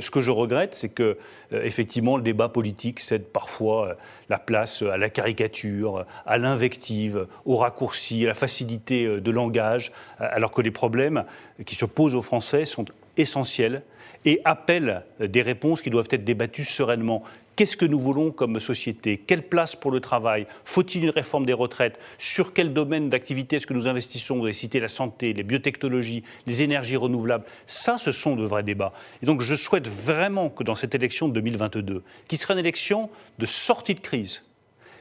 ce 0.00 0.10
que 0.10 0.22
je 0.22 0.30
regrette, 0.30 0.74
c'est 0.74 0.88
que, 0.88 1.18
effectivement, 1.52 2.16
le 2.16 2.22
débat 2.22 2.48
politique 2.48 3.00
cède 3.00 3.26
parfois 3.26 3.98
la 4.30 4.38
place 4.38 4.80
à 4.80 4.96
la 4.96 5.10
caricature, 5.10 6.06
à 6.24 6.38
l'invective, 6.38 7.26
au 7.44 7.58
raccourci, 7.58 8.24
à 8.24 8.28
la 8.28 8.34
facilité 8.34 9.20
de 9.20 9.30
langage, 9.30 9.92
alors 10.18 10.52
que 10.52 10.62
les 10.62 10.70
problèmes 10.70 11.24
qui 11.66 11.74
se 11.74 11.84
posent 11.84 12.14
aux 12.14 12.22
Français 12.22 12.64
sont 12.64 12.86
essentiels 13.18 13.82
et 14.24 14.40
appellent 14.46 15.02
des 15.20 15.42
réponses 15.42 15.82
qui 15.82 15.90
doivent 15.90 16.08
être 16.10 16.24
débattues 16.24 16.64
sereinement. 16.64 17.24
Qu'est-ce 17.56 17.76
que 17.76 17.84
nous 17.84 18.00
voulons 18.00 18.32
comme 18.32 18.58
société? 18.58 19.16
Quelle 19.16 19.46
place 19.46 19.76
pour 19.76 19.92
le 19.92 20.00
travail? 20.00 20.48
Faut-il 20.64 21.04
une 21.04 21.10
réforme 21.10 21.46
des 21.46 21.52
retraites? 21.52 22.00
Sur 22.18 22.52
quel 22.52 22.72
domaine 22.72 23.10
d'activité 23.10 23.56
est-ce 23.56 23.66
que 23.66 23.74
nous 23.74 23.86
investissons? 23.86 24.38
Vous 24.38 24.44
avez 24.44 24.52
cité 24.52 24.80
la 24.80 24.88
santé, 24.88 25.32
les 25.32 25.44
biotechnologies, 25.44 26.24
les 26.46 26.62
énergies 26.62 26.96
renouvelables. 26.96 27.44
Ça, 27.66 27.96
ce 27.96 28.10
sont 28.10 28.34
de 28.34 28.44
vrais 28.44 28.64
débats. 28.64 28.92
Et 29.22 29.26
donc, 29.26 29.40
je 29.40 29.54
souhaite 29.54 29.86
vraiment 29.86 30.50
que 30.50 30.64
dans 30.64 30.74
cette 30.74 30.96
élection 30.96 31.28
de 31.28 31.34
2022, 31.34 32.02
qui 32.26 32.36
sera 32.36 32.54
une 32.54 32.60
élection 32.60 33.08
de 33.38 33.46
sortie 33.46 33.94
de 33.94 34.00
crise, 34.00 34.44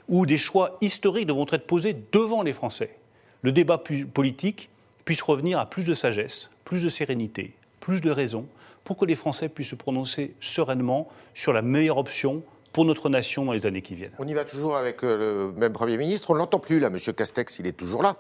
où 0.08 0.28
des 0.28 0.38
choix 0.38 0.78
historiques 0.80 1.28
devront 1.28 1.48
être 1.52 1.66
posés 1.66 1.96
devant 2.12 2.44
les 2.44 2.54
Français, 2.54 2.98
le 3.42 3.52
débat 3.52 3.82
politique 4.14 4.70
puisse 5.06 5.24
revenir 5.24 5.58
à 5.58 5.68
plus 5.68 5.86
de 5.86 5.96
sagesse, 5.96 6.52
plus 6.66 6.84
de 6.84 6.90
sérénité, 6.90 7.54
plus 7.80 8.00
de 8.00 8.12
raison, 8.12 8.46
pour 8.84 8.98
que 8.98 9.06
les 9.06 9.16
Français 9.16 9.50
puissent 9.50 9.70
se 9.70 9.76
prononcer 9.76 10.34
sereinement 10.40 11.10
sur 11.34 11.54
la 11.54 11.62
meilleure 11.62 11.98
option 11.98 12.44
pour 12.72 12.86
notre 12.86 13.08
nation 13.10 13.46
dans 13.46 13.54
les 13.54 13.66
années 13.66 13.82
qui 13.82 13.96
viennent. 13.96 14.12
On 14.20 14.28
y 14.28 14.34
va 14.34 14.46
toujours 14.46 14.76
avec 14.76 15.04
euh, 15.04 15.52
le 15.52 15.60
même 15.60 15.74
Premier 15.74 15.98
ministre. 15.98 16.32
On 16.32 16.34
ne 16.34 16.40
l'entend 16.40 16.60
plus, 16.60 16.80
là. 16.80 16.90
Monsieur 16.90 17.14
Castex, 17.14 17.60
il 17.60 17.68
est 17.68 17.78
toujours 17.78 18.02
là. 18.02 18.18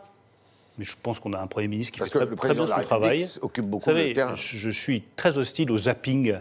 Mais 0.77 0.86
je 0.86 0.96
pense 1.01 1.20
qu'on 1.20 1.34
a 1.34 1.39
un 1.39 1.48
Premier 1.48 1.67
ministre 1.67 1.93
qui 1.93 2.00
Parce 2.00 2.12
fait 2.12 2.20
que 2.20 2.36
très, 2.36 2.53
bien 2.53 2.67
son 2.67 2.82
travail. 2.82 3.25
occupe 3.41 3.65
beaucoup 3.65 3.86
Vous 3.86 3.91
savez, 3.91 4.13
terrain. 4.13 4.36
Je, 4.36 4.70
suis 4.70 5.03
très 5.15 5.38
hostile 5.38 5.72
au 5.72 5.77
zapping 5.77 6.36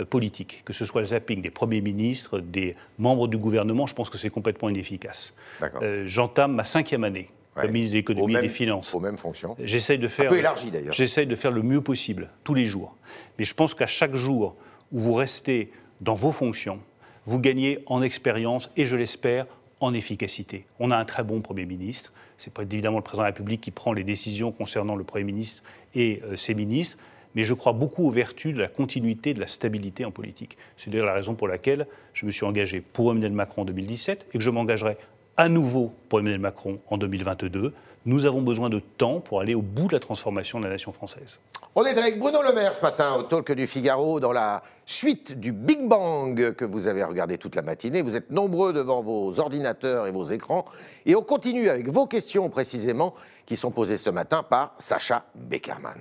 euh, 0.00 0.04
politique, 0.04 0.62
que 0.64 0.72
ce 0.72 0.84
soit 0.84 1.00
le 1.00 1.08
zapping 1.08 1.42
des 1.42 1.50
premiers 1.50 1.80
ministres, 1.80 2.38
des 2.38 2.76
membres 2.98 3.28
du 3.28 3.38
gouvernement, 3.38 3.86
je 3.86 3.94
pense 3.94 4.10
que 4.10 4.18
c'est 4.18 4.30
complètement 4.30 4.68
inefficace. 4.68 5.34
Euh, 5.62 6.04
j'entame 6.06 6.54
ma 6.54 6.64
cinquième 6.64 7.04
année 7.04 7.28
comme 7.54 7.70
ministre 7.70 7.92
de 7.92 7.98
l'économie 7.98 8.34
et 8.36 8.42
des 8.42 8.48
finances. 8.48 8.94
Aux 8.94 9.00
mêmes 9.00 9.18
fonctions. 9.18 9.56
J'essaye 9.62 9.98
de 9.98 10.08
faire. 10.08 10.26
Un 10.26 10.34
peu 10.34 10.38
élargi 10.38 10.70
d'ailleurs. 10.70 10.94
J'essaye 10.94 11.26
de 11.26 11.36
faire 11.36 11.52
le 11.52 11.62
mieux 11.62 11.80
possible, 11.80 12.30
tous 12.42 12.54
les 12.54 12.66
jours. 12.66 12.96
Mais 13.38 13.44
je 13.44 13.54
pense 13.54 13.74
qu'à 13.74 13.86
chaque 13.86 14.14
jour 14.14 14.56
où 14.92 15.00
vous 15.00 15.14
restez 15.14 15.70
dans 16.00 16.14
vos 16.14 16.32
fonctions, 16.32 16.80
vous 17.26 17.38
gagnez 17.38 17.78
en 17.86 18.02
expérience 18.02 18.70
et, 18.76 18.84
je 18.84 18.96
l'espère, 18.96 19.46
en 19.80 19.94
efficacité. 19.94 20.66
On 20.78 20.90
a 20.90 20.96
un 20.96 21.04
très 21.04 21.24
bon 21.24 21.40
Premier 21.40 21.66
ministre. 21.66 22.12
C'est 22.38 22.56
évidemment 22.58 22.98
le 22.98 23.02
Président 23.02 23.22
de 23.22 23.28
la 23.28 23.32
République 23.32 23.60
qui 23.60 23.70
prend 23.70 23.92
les 23.92 24.04
décisions 24.04 24.52
concernant 24.52 24.96
le 24.96 25.04
Premier 25.04 25.24
ministre 25.24 25.62
et 25.94 26.22
euh, 26.24 26.36
ses 26.36 26.54
ministres. 26.54 26.98
Mais 27.34 27.42
je 27.42 27.54
crois 27.54 27.72
beaucoup 27.72 28.06
aux 28.06 28.10
vertus 28.10 28.54
de 28.54 28.60
la 28.60 28.68
continuité, 28.68 29.34
de 29.34 29.40
la 29.40 29.46
stabilité 29.46 30.04
en 30.04 30.10
politique. 30.10 30.56
C'est 30.76 30.90
d'ailleurs 30.90 31.06
la 31.06 31.14
raison 31.14 31.34
pour 31.34 31.48
laquelle 31.48 31.86
je 32.12 32.26
me 32.26 32.30
suis 32.30 32.44
engagé 32.44 32.80
pour 32.80 33.10
Emmanuel 33.10 33.32
Macron 33.32 33.62
en 33.62 33.64
2017 33.64 34.26
et 34.32 34.38
que 34.38 34.44
je 34.44 34.50
m'engagerai 34.50 34.96
à 35.36 35.48
nouveau 35.48 35.92
pour 36.08 36.20
Emmanuel 36.20 36.40
Macron 36.40 36.80
en 36.88 36.98
2022. 36.98 37.72
Nous 38.06 38.26
avons 38.26 38.42
besoin 38.42 38.68
de 38.68 38.80
temps 38.80 39.20
pour 39.20 39.40
aller 39.40 39.54
au 39.54 39.62
bout 39.62 39.88
de 39.88 39.94
la 39.94 40.00
transformation 40.00 40.58
de 40.58 40.64
la 40.64 40.70
nation 40.70 40.92
française. 40.92 41.40
On 41.74 41.84
est 41.84 41.98
avec 41.98 42.18
Bruno 42.18 42.40
Le 42.42 42.52
Maire 42.52 42.76
ce 42.76 42.82
matin 42.82 43.14
au 43.14 43.22
Talk 43.22 43.50
du 43.52 43.66
Figaro 43.66 44.20
dans 44.20 44.32
la 44.32 44.62
suite 44.86 45.40
du 45.40 45.52
Big 45.52 45.88
Bang 45.88 46.54
que 46.54 46.64
vous 46.64 46.86
avez 46.86 47.02
regardé 47.02 47.38
toute 47.38 47.56
la 47.56 47.62
matinée. 47.62 48.02
Vous 48.02 48.16
êtes 48.16 48.30
nombreux 48.30 48.72
devant 48.72 49.02
vos 49.02 49.40
ordinateurs 49.40 50.06
et 50.06 50.12
vos 50.12 50.24
écrans. 50.24 50.66
Et 51.06 51.16
on 51.16 51.22
continue 51.22 51.68
avec 51.68 51.88
vos 51.88 52.06
questions 52.06 52.48
précisément 52.50 53.14
qui 53.46 53.56
sont 53.56 53.70
posées 53.70 53.96
ce 53.96 54.10
matin 54.10 54.42
par 54.42 54.74
Sacha 54.78 55.24
Beckerman. 55.34 55.98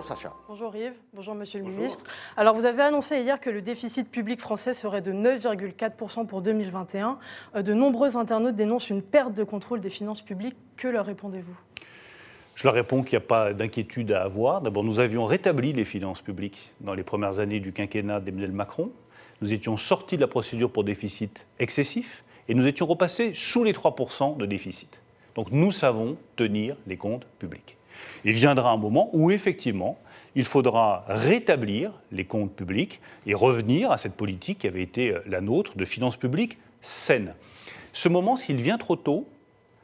Bonjour 0.00 0.16
Sacha. 0.16 0.32
Bonjour 0.48 0.74
Yves, 0.74 0.94
bonjour 1.12 1.34
Monsieur 1.34 1.58
le 1.58 1.66
Ministre. 1.66 2.04
Alors 2.38 2.54
vous 2.54 2.64
avez 2.64 2.80
annoncé 2.80 3.20
hier 3.20 3.38
que 3.38 3.50
le 3.50 3.60
déficit 3.60 4.10
public 4.10 4.40
français 4.40 4.72
serait 4.72 5.02
de 5.02 5.12
9,4% 5.12 6.26
pour 6.26 6.40
2021. 6.40 7.18
Euh, 7.54 7.60
de 7.60 7.74
nombreux 7.74 8.16
internautes 8.16 8.54
dénoncent 8.54 8.88
une 8.88 9.02
perte 9.02 9.34
de 9.34 9.44
contrôle 9.44 9.82
des 9.82 9.90
finances 9.90 10.22
publiques. 10.22 10.56
Que 10.78 10.88
leur 10.88 11.04
répondez-vous? 11.04 11.54
Je 12.54 12.64
leur 12.64 12.72
réponds 12.72 13.02
qu'il 13.02 13.18
n'y 13.18 13.24
a 13.24 13.26
pas 13.26 13.52
d'inquiétude 13.52 14.12
à 14.12 14.22
avoir. 14.22 14.62
D'abord, 14.62 14.84
nous 14.84 15.00
avions 15.00 15.26
rétabli 15.26 15.74
les 15.74 15.84
finances 15.84 16.22
publiques 16.22 16.72
dans 16.80 16.94
les 16.94 17.02
premières 17.02 17.38
années 17.38 17.60
du 17.60 17.74
quinquennat 17.74 18.20
d'Emmanuel 18.20 18.52
Macron. 18.52 18.92
Nous 19.42 19.52
étions 19.52 19.76
sortis 19.76 20.16
de 20.16 20.22
la 20.22 20.28
procédure 20.28 20.72
pour 20.72 20.82
déficit 20.82 21.46
excessif 21.58 22.24
et 22.48 22.54
nous 22.54 22.66
étions 22.66 22.86
repassés 22.86 23.34
sous 23.34 23.64
les 23.64 23.74
3% 23.74 24.38
de 24.38 24.46
déficit. 24.46 25.02
Donc 25.34 25.52
nous 25.52 25.70
savons 25.70 26.16
tenir 26.36 26.76
les 26.86 26.96
comptes 26.96 27.26
publics. 27.38 27.76
Il 28.24 28.32
viendra 28.32 28.70
un 28.70 28.76
moment 28.76 29.10
où, 29.12 29.30
effectivement, 29.30 29.98
il 30.34 30.44
faudra 30.44 31.04
rétablir 31.08 31.92
les 32.12 32.24
comptes 32.24 32.54
publics 32.54 33.00
et 33.26 33.34
revenir 33.34 33.90
à 33.90 33.98
cette 33.98 34.14
politique 34.14 34.60
qui 34.60 34.66
avait 34.66 34.82
été 34.82 35.10
euh, 35.10 35.20
la 35.26 35.40
nôtre 35.40 35.76
de 35.76 35.84
finances 35.84 36.16
publiques 36.16 36.58
saines. 36.82 37.34
Ce 37.92 38.08
moment, 38.08 38.36
s'il 38.36 38.56
vient 38.56 38.78
trop 38.78 38.96
tôt, 38.96 39.26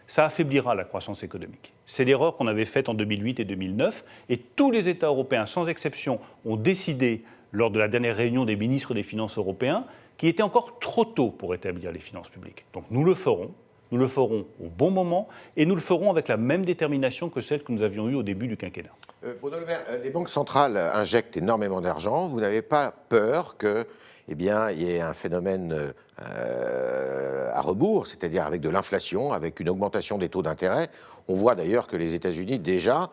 ça 0.06 0.24
affaiblira 0.24 0.74
la 0.74 0.84
croissance 0.84 1.24
économique. 1.24 1.72
C'est 1.84 2.04
l'erreur 2.04 2.36
qu'on 2.36 2.46
avait 2.46 2.64
faite 2.64 2.88
en 2.88 2.94
2008 2.94 3.40
et 3.40 3.44
2009, 3.44 4.04
et 4.28 4.36
tous 4.36 4.70
les 4.70 4.88
États 4.88 5.08
européens, 5.08 5.46
sans 5.46 5.68
exception, 5.68 6.20
ont 6.44 6.56
décidé, 6.56 7.24
lors 7.52 7.70
de 7.70 7.78
la 7.78 7.88
dernière 7.88 8.16
réunion 8.16 8.44
des 8.44 8.56
ministres 8.56 8.94
des 8.94 9.02
Finances 9.02 9.38
européens, 9.38 9.84
qu'il 10.16 10.28
était 10.28 10.42
encore 10.42 10.78
trop 10.78 11.04
tôt 11.04 11.30
pour 11.30 11.50
rétablir 11.50 11.92
les 11.92 11.98
finances 11.98 12.30
publiques. 12.30 12.64
Donc 12.72 12.84
nous 12.90 13.04
le 13.04 13.14
ferons, 13.14 13.50
nous 13.92 13.98
le 13.98 14.08
ferons 14.08 14.46
au 14.60 14.68
bon 14.68 14.90
moment 14.90 15.28
et 15.56 15.66
nous 15.66 15.74
le 15.74 15.80
ferons 15.80 16.10
avec 16.10 16.28
la 16.28 16.36
même 16.36 16.64
détermination 16.64 17.28
que 17.28 17.40
celle 17.40 17.62
que 17.62 17.72
nous 17.72 17.82
avions 17.82 18.08
eue 18.08 18.14
au 18.14 18.22
début 18.22 18.48
du 18.48 18.56
quinquennat. 18.56 18.90
Euh, 19.24 19.34
euh 19.42 20.02
les 20.02 20.10
banques 20.10 20.28
centrales 20.28 20.76
injectent 20.76 21.36
énormément 21.36 21.80
d'argent. 21.80 22.28
Vous 22.28 22.40
n'avez 22.40 22.62
pas 22.62 22.92
peur 23.08 23.56
que, 23.56 23.86
eh 24.28 24.32
il 24.32 24.42
y 24.42 24.90
ait 24.90 25.00
un 25.00 25.14
phénomène 25.14 25.92
euh, 26.20 27.50
à 27.52 27.60
rebours, 27.60 28.06
c'est-à-dire 28.06 28.44
avec 28.44 28.60
de 28.60 28.68
l'inflation, 28.68 29.32
avec 29.32 29.60
une 29.60 29.68
augmentation 29.68 30.18
des 30.18 30.28
taux 30.28 30.42
d'intérêt. 30.42 30.88
On 31.28 31.34
voit 31.34 31.54
d'ailleurs 31.54 31.86
que 31.86 31.96
les 31.96 32.14
États-Unis 32.14 32.58
déjà, 32.58 33.10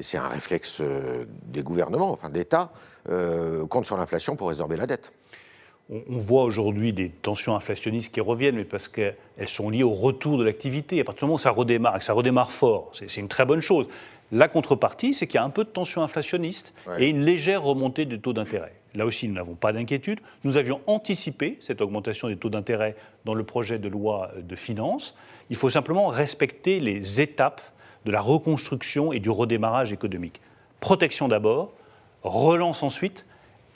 c'est 0.00 0.18
un 0.18 0.28
réflexe 0.28 0.80
euh, 0.80 1.24
des 1.44 1.62
gouvernements, 1.62 2.10
enfin 2.10 2.28
d'États, 2.28 2.70
comptent 3.70 3.86
sur 3.86 3.96
l'inflation 3.96 4.36
pour 4.36 4.50
résorber 4.50 4.76
la 4.76 4.86
dette 4.86 5.10
on, 5.90 6.16
voit 6.18 6.44
aujourd'hui 6.44 6.92
des 6.92 7.08
tensions 7.08 7.56
inflationnistes 7.56 8.12
qui 8.14 8.20
reviennent, 8.20 8.56
mais 8.56 8.64
parce 8.64 8.88
qu'elles 8.88 9.16
sont 9.46 9.70
liées 9.70 9.82
au 9.82 9.92
retour 9.92 10.38
de 10.38 10.44
l'activité. 10.44 11.00
À 11.00 11.04
partir 11.04 11.20
du 11.20 11.24
moment 11.26 11.34
où 11.34 11.38
ça 11.38 11.50
redémarre, 11.50 11.98
que 11.98 12.04
ça 12.04 12.12
redémarre 12.12 12.52
fort, 12.52 12.90
c'est 12.92 13.16
une 13.16 13.28
très 13.28 13.44
bonne 13.44 13.60
chose. 13.60 13.88
La 14.32 14.46
contrepartie, 14.46 15.12
c'est 15.12 15.26
qu'il 15.26 15.36
y 15.36 15.42
a 15.42 15.44
un 15.44 15.50
peu 15.50 15.64
de 15.64 15.70
tension 15.70 16.02
inflationniste 16.02 16.72
et 16.98 17.08
une 17.08 17.22
légère 17.22 17.62
remontée 17.62 18.04
des 18.04 18.20
taux 18.20 18.32
d'intérêt. 18.32 18.72
Là 18.94 19.04
aussi, 19.06 19.26
nous 19.28 19.34
n'avons 19.34 19.54
pas 19.54 19.72
d'inquiétude. 19.72 20.20
Nous 20.44 20.56
avions 20.56 20.80
anticipé 20.86 21.56
cette 21.60 21.80
augmentation 21.80 22.28
des 22.28 22.36
taux 22.36 22.48
d'intérêt 22.48 22.94
dans 23.24 23.34
le 23.34 23.42
projet 23.42 23.78
de 23.78 23.88
loi 23.88 24.30
de 24.40 24.54
finances. 24.54 25.16
Il 25.48 25.56
faut 25.56 25.70
simplement 25.70 26.08
respecter 26.08 26.78
les 26.78 27.20
étapes 27.20 27.60
de 28.04 28.12
la 28.12 28.20
reconstruction 28.20 29.12
et 29.12 29.18
du 29.18 29.30
redémarrage 29.30 29.92
économique. 29.92 30.40
Protection 30.78 31.28
d'abord, 31.28 31.72
relance 32.22 32.82
ensuite, 32.82 33.26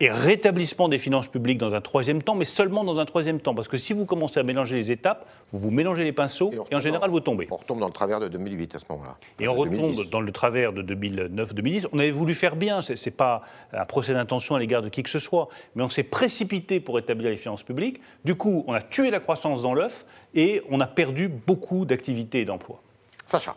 et 0.01 0.11
rétablissement 0.11 0.89
des 0.89 0.99
finances 0.99 1.29
publiques 1.29 1.59
dans 1.59 1.75
un 1.75 1.81
troisième 1.81 2.23
temps, 2.23 2.35
mais 2.35 2.45
seulement 2.45 2.85
dans 2.85 3.01
un 3.01 3.05
troisième 3.05 3.41
temps. 3.41 3.55
Parce 3.55 3.69
que 3.69 3.77
si 3.77 3.93
vous 3.93 4.05
commencez 4.05 4.41
à 4.41 4.43
mélanger 4.43 4.77
les 4.77 4.91
étapes, 4.91 5.27
vous 5.53 5.59
vous 5.59 5.71
mélangez 5.71 6.05
les 6.05 6.13
pinceaux 6.13 6.53
et, 6.71 6.75
en 6.75 6.81
général 6.81 7.11
vous 7.11 7.21
tombez. 7.21 7.47
On 7.51 7.57
retombe 7.57 7.81
dans 7.81 7.87
le 7.87 7.93
travers 7.93 8.21
de 8.21 8.29
2008 8.29 8.75
à 8.75 8.79
ce 8.79 8.85
moment-là. 8.91 9.17
Et 9.41 9.49
on 9.49 9.55
retombe 9.55 9.95
dans 10.11 10.21
le 10.21 10.33
travers 10.33 10.73
de 10.73 10.83
2009-2010. 10.83 11.89
On 11.93 11.99
avait 11.99 12.11
voulu 12.11 12.35
faire 12.35 12.57
bien, 12.57 12.81
ce 12.81 12.93
n'est 12.93 13.15
pas 13.15 13.43
un 13.73 13.85
procès 13.85 14.15
d'intention 14.15 14.57
à 14.57 14.59
l'égard 14.59 14.83
de 14.83 14.89
qui 14.89 15.03
que 15.03 15.11
ce 15.11 15.19
soit, 15.19 15.49
mais 15.75 15.83
on 15.83 15.89
s'est 15.89 16.03
précipité 16.03 16.81
pour 16.81 16.99
établir 16.99 17.31
les 17.31 17.37
finances 17.37 17.63
publiques. 17.63 18.01
Du 18.25 18.35
coup, 18.35 18.65
on 18.67 18.73
a 18.73 18.83
tué 18.83 19.11
la 19.11 19.21
croissance 19.21 19.63
dans 19.63 19.75
l'œuf 19.75 20.05
et 20.35 20.63
on 20.71 20.81
a 20.81 20.87
perdu 20.87 21.29
beaucoup 21.29 21.85
d'activités 21.85 22.41
et 22.41 22.45
d'emplois. 22.45 22.81
Sacha. 23.27 23.57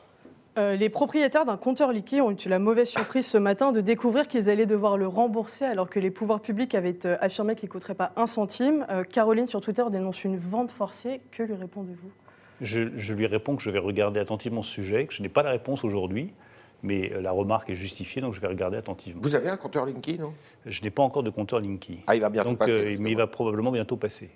Euh, 0.57 0.75
les 0.75 0.89
propriétaires 0.89 1.45
d'un 1.45 1.57
compteur 1.57 1.91
liquide 1.91 2.21
ont 2.21 2.31
eu 2.31 2.49
la 2.49 2.57
mauvaise 2.57 2.89
surprise 2.89 3.27
ce 3.27 3.37
matin 3.37 3.71
de 3.71 3.79
découvrir 3.79 4.27
qu'ils 4.27 4.49
allaient 4.49 4.65
devoir 4.65 4.97
le 4.97 5.07
rembourser 5.07 5.65
alors 5.65 5.87
que 5.87 5.99
les 5.99 6.09
pouvoirs 6.09 6.41
publics 6.41 6.73
avaient 6.73 7.05
euh, 7.05 7.15
affirmé 7.21 7.55
qu'il 7.55 7.69
ne 7.69 7.71
coûterait 7.71 7.93
pas 7.93 8.11
un 8.15 8.25
centime. 8.25 8.85
Euh, 8.89 9.03
Caroline 9.03 9.45
sur 9.45 9.61
Twitter 9.61 9.83
dénonce 9.91 10.23
une 10.23 10.35
vente 10.35 10.71
forcée. 10.71 11.21
Que 11.31 11.43
lui 11.43 11.53
répondez-vous? 11.53 12.09
Je, 12.61 13.13
lui 13.13 13.27
réponds 13.27 13.55
que 13.55 13.61
je 13.61 13.69
vais 13.69 13.77
regarder 13.77 14.19
attentivement 14.19 14.63
ce 14.63 14.71
sujet, 14.71 15.05
que 15.05 15.13
je 15.13 15.21
n'ai 15.21 15.29
pas 15.29 15.43
la 15.43 15.51
réponse 15.51 15.83
aujourd'hui. 15.83 16.33
Mais 16.81 17.11
la 17.21 17.31
remarque 17.31 17.71
est 17.71 17.75
justifiée, 17.75 18.21
donc 18.21 18.33
je 18.33 18.39
vais 18.39 18.47
regarder 18.47 18.77
attentivement. 18.77 19.21
Vous 19.23 19.35
avez 19.35 19.49
un 19.49 19.57
compteur 19.57 19.85
Linky, 19.85 20.19
non? 20.19 20.33
Je 20.65 20.83
n'ai 20.83 20.91
pas 20.91 21.01
encore 21.01 21.23
de 21.23 21.31
compteur 21.31 21.59
Linky. 21.59 22.03
Ah, 22.05 22.15
il 22.15 22.21
va 22.21 22.29
bientôt 22.29 22.55
passer. 22.55 22.97
mais 22.99 23.11
il 23.11 23.17
va 23.17 23.25
probablement 23.25 23.71
bientôt 23.71 23.97
passer. 23.97 24.29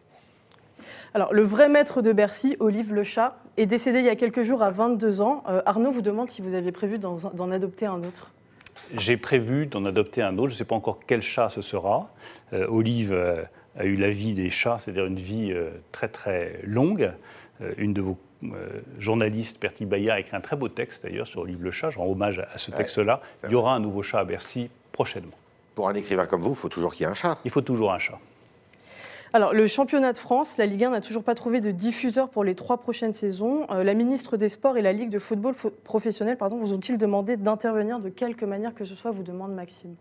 Alors, 1.13 1.34
le 1.34 1.44
vrai 1.44 1.70
maître 1.70 2.02
de 2.02 2.13
Bercy, 2.13 2.56
Olive 2.60 2.94
Le 2.94 3.04
Chat, 3.04 3.38
est 3.58 3.65
décédé 3.65 4.00
il 4.00 4.06
y 4.06 4.10
a 4.10 4.15
quelques 4.15 4.44
jours 4.44 4.63
à 4.63 4.72
22 4.72 5.22
ans. 5.22 5.44
Euh, 5.48 5.62
Arnaud 5.65 5.91
vous 5.91 6.02
demande 6.02 6.30
si 6.30 6.41
vous 6.41 6.54
aviez 6.54 6.72
prévu 6.72 7.00
d'en 7.00 7.52
adopter 7.52 7.86
un 7.86 8.00
autre. 8.00 8.32
J'ai 8.96 9.17
prévu 9.17 9.67
d'en 9.67 9.86
adopter 9.86 10.22
un 10.22 10.38
autre. 10.38 10.50
Je 10.50 10.56
ne 10.56 10.58
sais 10.58 10.65
pas 10.65 10.76
encore 10.76 11.00
quel 11.06 11.22
chat 11.22 11.50
ce 11.50 11.62
sera. 11.62 12.12
Euh, 12.54 12.65
Olive 12.67 13.13
euh, 13.13 13.44
a 13.78 13.86
eu 13.86 13.96
la 13.96 14.12
vie 14.12 14.34
des 14.34 14.50
chats, 14.50 14.78
c'est-à-dire 14.80 15.06
une 15.06 15.20
vie 15.20 15.54
très 15.91 16.10
très 16.10 16.60
longue. 16.63 17.12
une 17.78 17.94
de 17.94 18.02
vos 18.02 18.17
journalistes, 18.98 19.62
Bertie 19.62 19.86
Bayard, 19.86 20.17
a 20.17 20.20
écrit 20.20 20.36
un 20.36 20.41
très 20.41 20.58
beau 20.58 20.67
texte 20.67 21.04
d'ailleurs 21.04 21.28
sur 21.28 21.41
Olive 21.41 21.63
Le 21.63 21.72
Chat. 21.72 21.91
Je 21.91 22.00
rends 22.00 22.08
hommage 22.08 22.39
à 22.39 22.58
ce 22.58 22.72
texte-là. 22.72 23.22
Il 23.46 23.52
y 23.52 23.56
aura 23.56 23.74
un 23.74 23.80
nouveau 23.80 24.04
chat 24.04 24.20
à 24.20 24.26
Bercy 24.26 24.70
prochainement. 24.91 25.38
Pour 25.74 25.88
un 25.88 25.94
écrivain 25.94 26.26
comme 26.26 26.41
vous, 26.41 26.52
il 26.52 26.56
faut 26.58 26.67
toujours 26.67 26.94
qu'il 26.94 27.06
y 27.06 27.08
ait 27.08 27.12
un 27.12 27.15
chat. 27.15 27.38
Il 27.46 27.52
faut 27.52 27.62
toujours 27.62 27.94
un 27.94 28.00
chat. 28.00 28.20
Alors, 29.34 29.54
le 29.54 29.65
championnat 29.65 30.12
de 30.12 30.17
France, 30.17 30.58
la 30.58 30.65
Ligue 30.65 30.84
1 30.84 30.89
n'a 30.89 31.00
toujours 31.00 31.24
pas 31.24 31.36
trouvé 31.36 31.62
de 31.62 31.72
diffuseur 31.72 32.28
pour 32.28 32.44
les 32.44 32.54
trois 32.54 32.80
prochaines 32.80 33.13
saisons. 33.13 33.65
Euh, 33.72 33.82
la 33.82 33.94
ministre 33.94 34.36
des 34.36 34.50
Sports 34.50 34.78
et 34.78 34.82
la 34.82 34.91
Ligue 34.91 35.10
de 35.10 35.20
football 35.20 35.56
professionnel 35.86 36.36
pardon, 36.36 36.58
vous 36.58 36.74
ont-ils 36.74 36.98
demandé 36.98 37.38
d'intervenir 37.38 38.02
de 38.02 38.10
quelque 38.10 38.44
manière 38.44 38.76
que 38.76 38.84
ce 38.84 38.94
soit, 38.94 39.12
vous 39.12 39.24
demande 39.24 39.54
Maxime? 39.56 39.96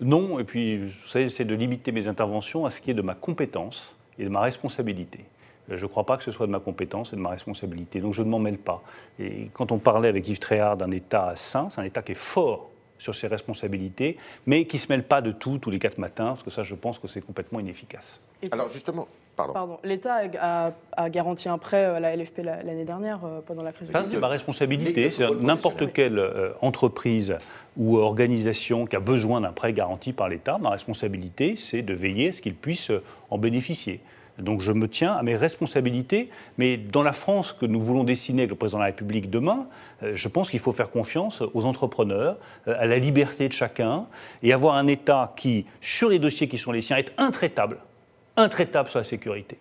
Non, 0.00 0.38
et 0.38 0.44
puis, 0.44 0.78
vous 0.78 1.08
savez, 1.08 1.24
j'essaie 1.24 1.44
de 1.44 1.54
limiter 1.56 1.90
mes 1.90 2.06
interventions 2.06 2.64
à 2.64 2.70
ce 2.70 2.80
qui 2.80 2.92
est 2.92 2.94
de 2.94 3.02
ma 3.02 3.16
compétence 3.16 3.96
et 4.20 4.24
de 4.24 4.28
ma 4.28 4.40
responsabilité. 4.40 5.24
Euh, 5.68 5.76
je 5.76 5.84
ne 5.84 5.90
crois 5.90 6.06
pas 6.06 6.16
que 6.16 6.22
ce 6.22 6.30
soit 6.30 6.46
de 6.46 6.52
ma 6.52 6.60
compétence 6.60 7.12
et 7.12 7.16
de 7.16 7.20
ma 7.20 7.30
responsabilité, 7.30 8.00
donc 8.00 8.14
je 8.14 8.22
ne 8.22 8.28
m'en 8.28 8.38
mêle 8.38 8.58
pas. 8.58 8.84
Et 9.18 9.50
quand 9.52 9.72
on 9.72 9.78
parlait 9.78 10.08
avec 10.08 10.28
Yves 10.28 10.38
Tréhard 10.38 10.76
d'un 10.76 10.92
État 10.92 11.32
sain, 11.34 11.70
c'est 11.70 11.80
un 11.80 11.84
État 11.84 12.02
qui 12.02 12.12
est 12.12 12.14
fort 12.14 12.70
sur 12.98 13.16
ses 13.16 13.26
responsabilités, 13.26 14.16
mais 14.46 14.64
qui 14.66 14.76
ne 14.76 14.80
se 14.80 14.92
mêle 14.92 15.02
pas 15.02 15.22
de 15.22 15.32
tout 15.32 15.58
tous 15.58 15.70
les 15.70 15.80
quatre 15.80 15.98
matins, 15.98 16.26
parce 16.26 16.44
que 16.44 16.50
ça, 16.50 16.62
je 16.62 16.76
pense 16.76 17.00
que 17.00 17.08
c'est 17.08 17.20
complètement 17.20 17.58
inefficace. 17.58 18.20
Alors 18.50 18.68
justement, 18.68 19.08
pardon. 19.36 19.52
pardon. 19.52 19.78
L'État 19.84 20.22
a, 20.96 21.10
garanti 21.10 21.48
un 21.48 21.58
prêt 21.58 21.84
à 21.84 22.00
la 22.00 22.16
LFP 22.16 22.38
l'année 22.38 22.84
dernière 22.84 23.20
euh, 23.24 23.40
pendant 23.44 23.62
la 23.62 23.72
crise 23.72 23.88
de 23.88 24.02
C'est 24.02 24.18
ma 24.18 24.28
responsabilité. 24.28 25.10
C'est 25.10 25.30
n'importe 25.40 25.92
quelle 25.92 26.18
euh, 26.18 26.52
entreprise 26.60 27.36
ou 27.76 27.98
organisation 27.98 28.86
qui 28.86 28.96
a 28.96 29.00
besoin 29.00 29.40
d'un 29.40 29.52
prêt 29.52 29.72
garanti 29.72 30.12
par 30.12 30.28
l'État. 30.28 30.58
Ma 30.58 30.70
responsabilité, 30.70 31.56
c'est 31.56 31.82
de 31.82 31.94
veiller 31.94 32.28
à 32.28 32.32
ce 32.32 32.40
qu'il 32.40 32.54
puisse 32.54 32.90
euh, 32.90 33.02
en 33.30 33.38
bénéficier. 33.38 34.00
Donc 34.40 34.60
je 34.60 34.72
me 34.72 34.88
tiens 34.88 35.12
à 35.12 35.22
mes 35.22 35.36
responsabilités, 35.36 36.30
mais 36.58 36.76
dans 36.76 37.02
la 37.02 37.12
France 37.12 37.52
que 37.52 37.66
nous 37.66 37.82
voulons 37.82 38.04
dessiner 38.04 38.42
avec 38.42 38.50
le 38.50 38.56
président 38.56 38.78
de 38.78 38.82
la 38.82 38.86
République 38.86 39.30
demain, 39.30 39.66
euh, 40.02 40.12
je 40.14 40.28
pense 40.28 40.50
qu'il 40.50 40.60
faut 40.60 40.72
faire 40.72 40.90
confiance 40.90 41.42
aux 41.54 41.64
entrepreneurs, 41.64 42.36
euh, 42.66 42.74
à 42.78 42.86
la 42.86 42.98
liberté 42.98 43.48
de 43.48 43.52
chacun, 43.52 44.06
et 44.42 44.52
avoir 44.52 44.74
un 44.74 44.86
État 44.86 45.34
qui, 45.36 45.66
sur 45.80 46.08
les 46.08 46.18
dossiers 46.18 46.48
qui 46.48 46.58
sont 46.58 46.72
les 46.72 46.82
siens, 46.82 46.96
est 46.96 47.12
intraitable, 47.18 47.78
intraitable 48.36 48.88
sur 48.88 48.98
la 48.98 49.04
sécurité, 49.04 49.58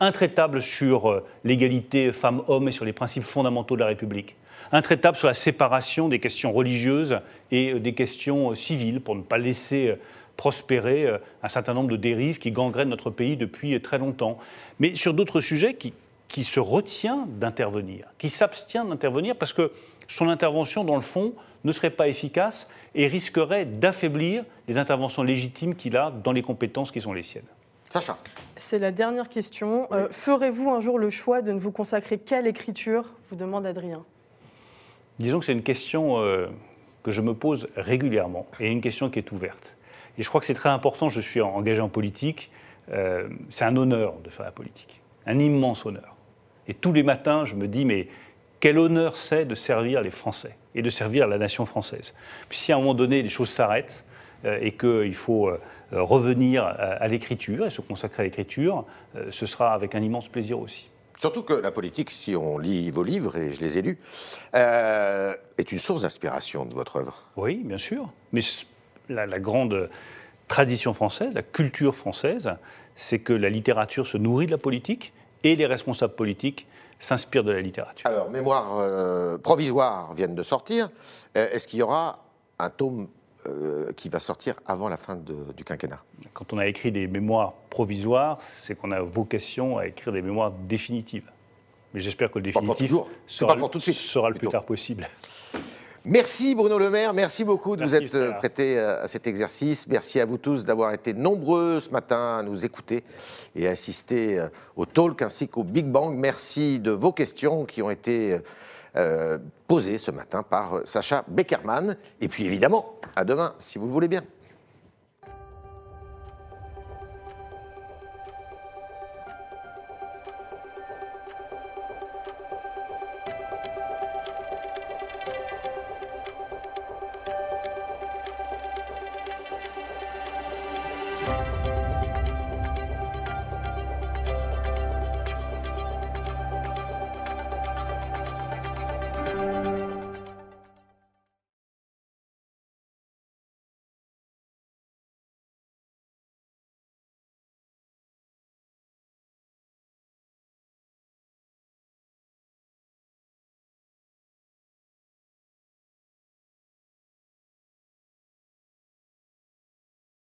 intraitable 0.00 0.62
sur 0.62 1.10
euh, 1.10 1.26
l'égalité 1.44 2.12
femmes-hommes 2.12 2.68
et 2.68 2.72
sur 2.72 2.84
les 2.84 2.92
principes 2.92 3.22
fondamentaux 3.22 3.76
de 3.76 3.80
la 3.80 3.86
République, 3.86 4.36
intraitable 4.72 5.16
sur 5.16 5.28
la 5.28 5.34
séparation 5.34 6.08
des 6.08 6.20
questions 6.20 6.52
religieuses 6.52 7.20
et 7.50 7.74
des 7.74 7.94
questions 7.94 8.54
civiles, 8.54 9.00
pour 9.00 9.14
ne 9.14 9.22
pas 9.22 9.38
laisser 9.38 9.96
prospérer 10.36 11.06
euh, 11.06 11.18
un 11.42 11.48
certain 11.48 11.74
nombre 11.74 11.90
de 11.90 11.96
dérives 11.96 12.38
qui 12.38 12.50
gangrènent 12.50 12.88
notre 12.88 13.10
pays 13.10 13.36
depuis 13.36 13.80
très 13.82 13.98
longtemps. 13.98 14.38
Mais 14.78 14.94
sur 14.94 15.12
d'autres 15.12 15.40
sujets 15.40 15.74
qui, 15.74 15.92
qui 16.28 16.44
se 16.44 16.60
retient 16.60 17.26
d'intervenir, 17.28 18.06
qui 18.16 18.30
s'abstient 18.30 18.86
d'intervenir 18.88 19.36
parce 19.36 19.52
que 19.52 19.72
son 20.08 20.28
intervention, 20.28 20.84
dans 20.84 20.94
le 20.94 21.02
fond, 21.02 21.34
ne 21.64 21.72
serait 21.72 21.90
pas 21.90 22.08
efficace 22.08 22.70
et 22.94 23.06
risquerait 23.06 23.66
d'affaiblir 23.66 24.44
les 24.66 24.78
interventions 24.78 25.22
légitimes 25.22 25.74
qu'il 25.74 25.96
a 25.96 26.10
dans 26.10 26.32
les 26.32 26.42
compétences 26.42 26.90
qui 26.90 27.00
sont 27.00 27.12
les 27.12 27.22
siennes. 27.22 27.44
Sacha. 27.90 28.16
C'est 28.56 28.78
la 28.78 28.92
dernière 28.92 29.28
question. 29.28 29.88
Euh, 29.92 30.08
ferez-vous 30.10 30.70
un 30.70 30.80
jour 30.80 30.98
le 30.98 31.10
choix 31.10 31.42
de 31.42 31.50
ne 31.50 31.58
vous 31.58 31.72
consacrer 31.72 32.18
qu'à 32.18 32.40
l'écriture 32.40 33.04
vous 33.28 33.36
demande 33.36 33.66
Adrien. 33.66 34.04
Disons 35.18 35.40
que 35.40 35.44
c'est 35.44 35.52
une 35.52 35.64
question 35.64 36.18
euh, 36.20 36.46
que 37.02 37.10
je 37.10 37.20
me 37.20 37.34
pose 37.34 37.66
régulièrement 37.76 38.46
et 38.60 38.70
une 38.70 38.80
question 38.80 39.10
qui 39.10 39.18
est 39.18 39.32
ouverte. 39.32 39.76
Et 40.18 40.22
je 40.22 40.28
crois 40.28 40.40
que 40.40 40.46
c'est 40.46 40.54
très 40.54 40.68
important, 40.68 41.08
je 41.08 41.20
suis 41.20 41.40
engagé 41.40 41.80
en 41.80 41.88
politique, 41.88 42.50
euh, 42.92 43.28
c'est 43.48 43.64
un 43.64 43.76
honneur 43.76 44.14
de 44.24 44.30
faire 44.30 44.44
la 44.46 44.52
politique, 44.52 45.00
un 45.26 45.38
immense 45.38 45.84
honneur. 45.84 46.14
Et 46.68 46.74
tous 46.74 46.92
les 46.92 47.02
matins, 47.02 47.44
je 47.44 47.54
me 47.54 47.66
dis, 47.66 47.84
mais 47.84 48.08
quel 48.60 48.78
honneur 48.78 49.16
c'est 49.16 49.44
de 49.44 49.54
servir 49.54 50.02
les 50.02 50.10
Français 50.10 50.56
et 50.74 50.82
de 50.82 50.90
servir 50.90 51.26
la 51.26 51.38
nation 51.38 51.66
française. 51.66 52.14
Puis 52.48 52.58
si 52.58 52.72
à 52.72 52.76
un 52.76 52.78
moment 52.78 52.94
donné, 52.94 53.22
les 53.22 53.28
choses 53.28 53.50
s'arrêtent 53.50 54.04
euh, 54.44 54.58
et 54.60 54.72
qu'il 54.72 55.14
faut 55.14 55.48
euh, 55.48 55.60
revenir 55.92 56.64
à, 56.64 57.06
l'écriture 57.08 57.66
et 57.66 57.70
se 57.70 57.80
consacrer 57.80 58.22
à 58.22 58.24
l'écriture, 58.24 58.84
ce 59.30 59.46
sera 59.46 59.72
avec 59.72 59.94
un 59.94 60.02
immense 60.02 60.28
plaisir 60.28 60.58
aussi. 60.60 60.88
Surtout 61.16 61.42
que 61.42 61.52
la 61.52 61.70
politique, 61.70 62.10
si 62.10 62.36
on 62.36 62.58
lit 62.58 62.90
vos 62.90 63.02
livres, 63.02 63.36
et 63.36 63.52
je 63.52 63.60
les 63.60 63.78
ai 63.78 63.82
lus, 63.82 63.98
est 64.54 65.72
une 65.72 65.78
source 65.78 66.02
d'inspiration 66.02 66.64
de 66.64 66.74
votre 66.74 66.96
œuvre. 66.96 67.28
Oui, 67.36 67.62
bien 67.64 67.76
sûr. 67.76 68.08
Mais 68.32 68.40
la, 69.10 69.38
grande 69.38 69.90
tradition 70.48 70.92
française, 70.94 71.34
la 71.34 71.42
culture 71.42 71.94
française, 71.94 72.50
c'est 72.96 73.18
que 73.18 73.32
la 73.32 73.50
littérature 73.50 74.06
se 74.06 74.16
nourrit 74.16 74.46
de 74.46 74.50
la 74.52 74.58
politique 74.58 75.12
et 75.44 75.56
les 75.56 75.66
responsables 75.66 76.14
politiques 76.14 76.66
s'inspirent 76.98 77.44
de 77.44 77.52
la 77.52 77.60
littérature. 77.60 78.06
Alors, 78.06 78.30
mémoires 78.30 78.78
euh, 78.78 79.38
provisoires 79.38 80.12
viennent 80.12 80.34
de 80.34 80.42
sortir. 80.42 80.90
Euh, 81.36 81.48
est-ce 81.50 81.66
qu'il 81.66 81.78
y 81.78 81.82
aura 81.82 82.24
un 82.58 82.68
tome 82.68 83.08
euh, 83.46 83.90
qui 83.92 84.10
va 84.10 84.20
sortir 84.20 84.54
avant 84.66 84.90
la 84.90 84.98
fin 84.98 85.16
du 85.16 85.64
quinquennat 85.64 86.02
Quand 86.34 86.52
on 86.52 86.58
a 86.58 86.66
écrit 86.66 86.92
des 86.92 87.06
mémoires 87.06 87.54
provisoires, 87.70 88.36
c'est 88.42 88.74
qu'on 88.74 88.90
a 88.90 89.00
vocation 89.00 89.78
à 89.78 89.86
écrire 89.86 90.12
des 90.12 90.20
mémoires 90.20 90.52
définitives. 90.52 91.30
Mais 91.94 92.00
j'espère 92.00 92.30
que 92.30 92.38
le 92.38 92.42
définitif 92.42 92.90
sera, 93.26 93.56
sera, 93.96 94.28
le 94.28 94.34
plus 94.34 94.48
tard 94.48 94.64
possible. 94.64 95.08
Merci 96.04 96.54
Bruno 96.54 96.78
Le 96.78 96.90
Maire, 96.90 97.14
merci 97.14 97.44
beaucoup 97.44 97.76
de 97.76 97.82
vous 97.82 97.94
être 97.94 98.14
euh, 98.14 98.32
prêté 98.32 98.78
euh, 98.78 99.02
à 99.04 99.08
cet 99.08 99.26
exercice. 99.26 99.86
Merci 99.86 100.20
à 100.20 100.26
vous 100.26 100.36
tous 100.36 100.66
d'avoir 100.66 100.92
été 100.92 101.14
nombreux 101.14 101.80
ce 101.80 101.88
matin 101.88 102.38
à 102.40 102.42
nous 102.42 102.66
écouter 102.66 103.02
et 103.56 103.66
à 103.66 103.70
assister 103.70 104.44
au 104.76 104.84
talk 104.84 105.22
ainsi 105.22 105.48
qu'au 105.48 105.64
Big 105.64 105.86
Bang. 105.86 106.14
Merci 106.14 106.78
de 106.78 106.90
vos 106.90 107.12
questions 107.12 107.64
qui 107.64 107.80
ont 107.80 107.90
été 107.90 108.38
posées 109.66 109.98
ce 109.98 110.10
matin 110.10 110.42
par 110.42 110.80
Sacha 110.84 111.24
Beckerman. 111.28 111.96
Et 112.20 112.28
puis 112.28 112.44
évidemment, 112.44 112.96
à 113.16 113.24
demain 113.24 113.54
si 113.58 113.78
vous 113.78 113.86
le 113.86 113.92
voulez 113.92 114.08
bien. 114.08 114.22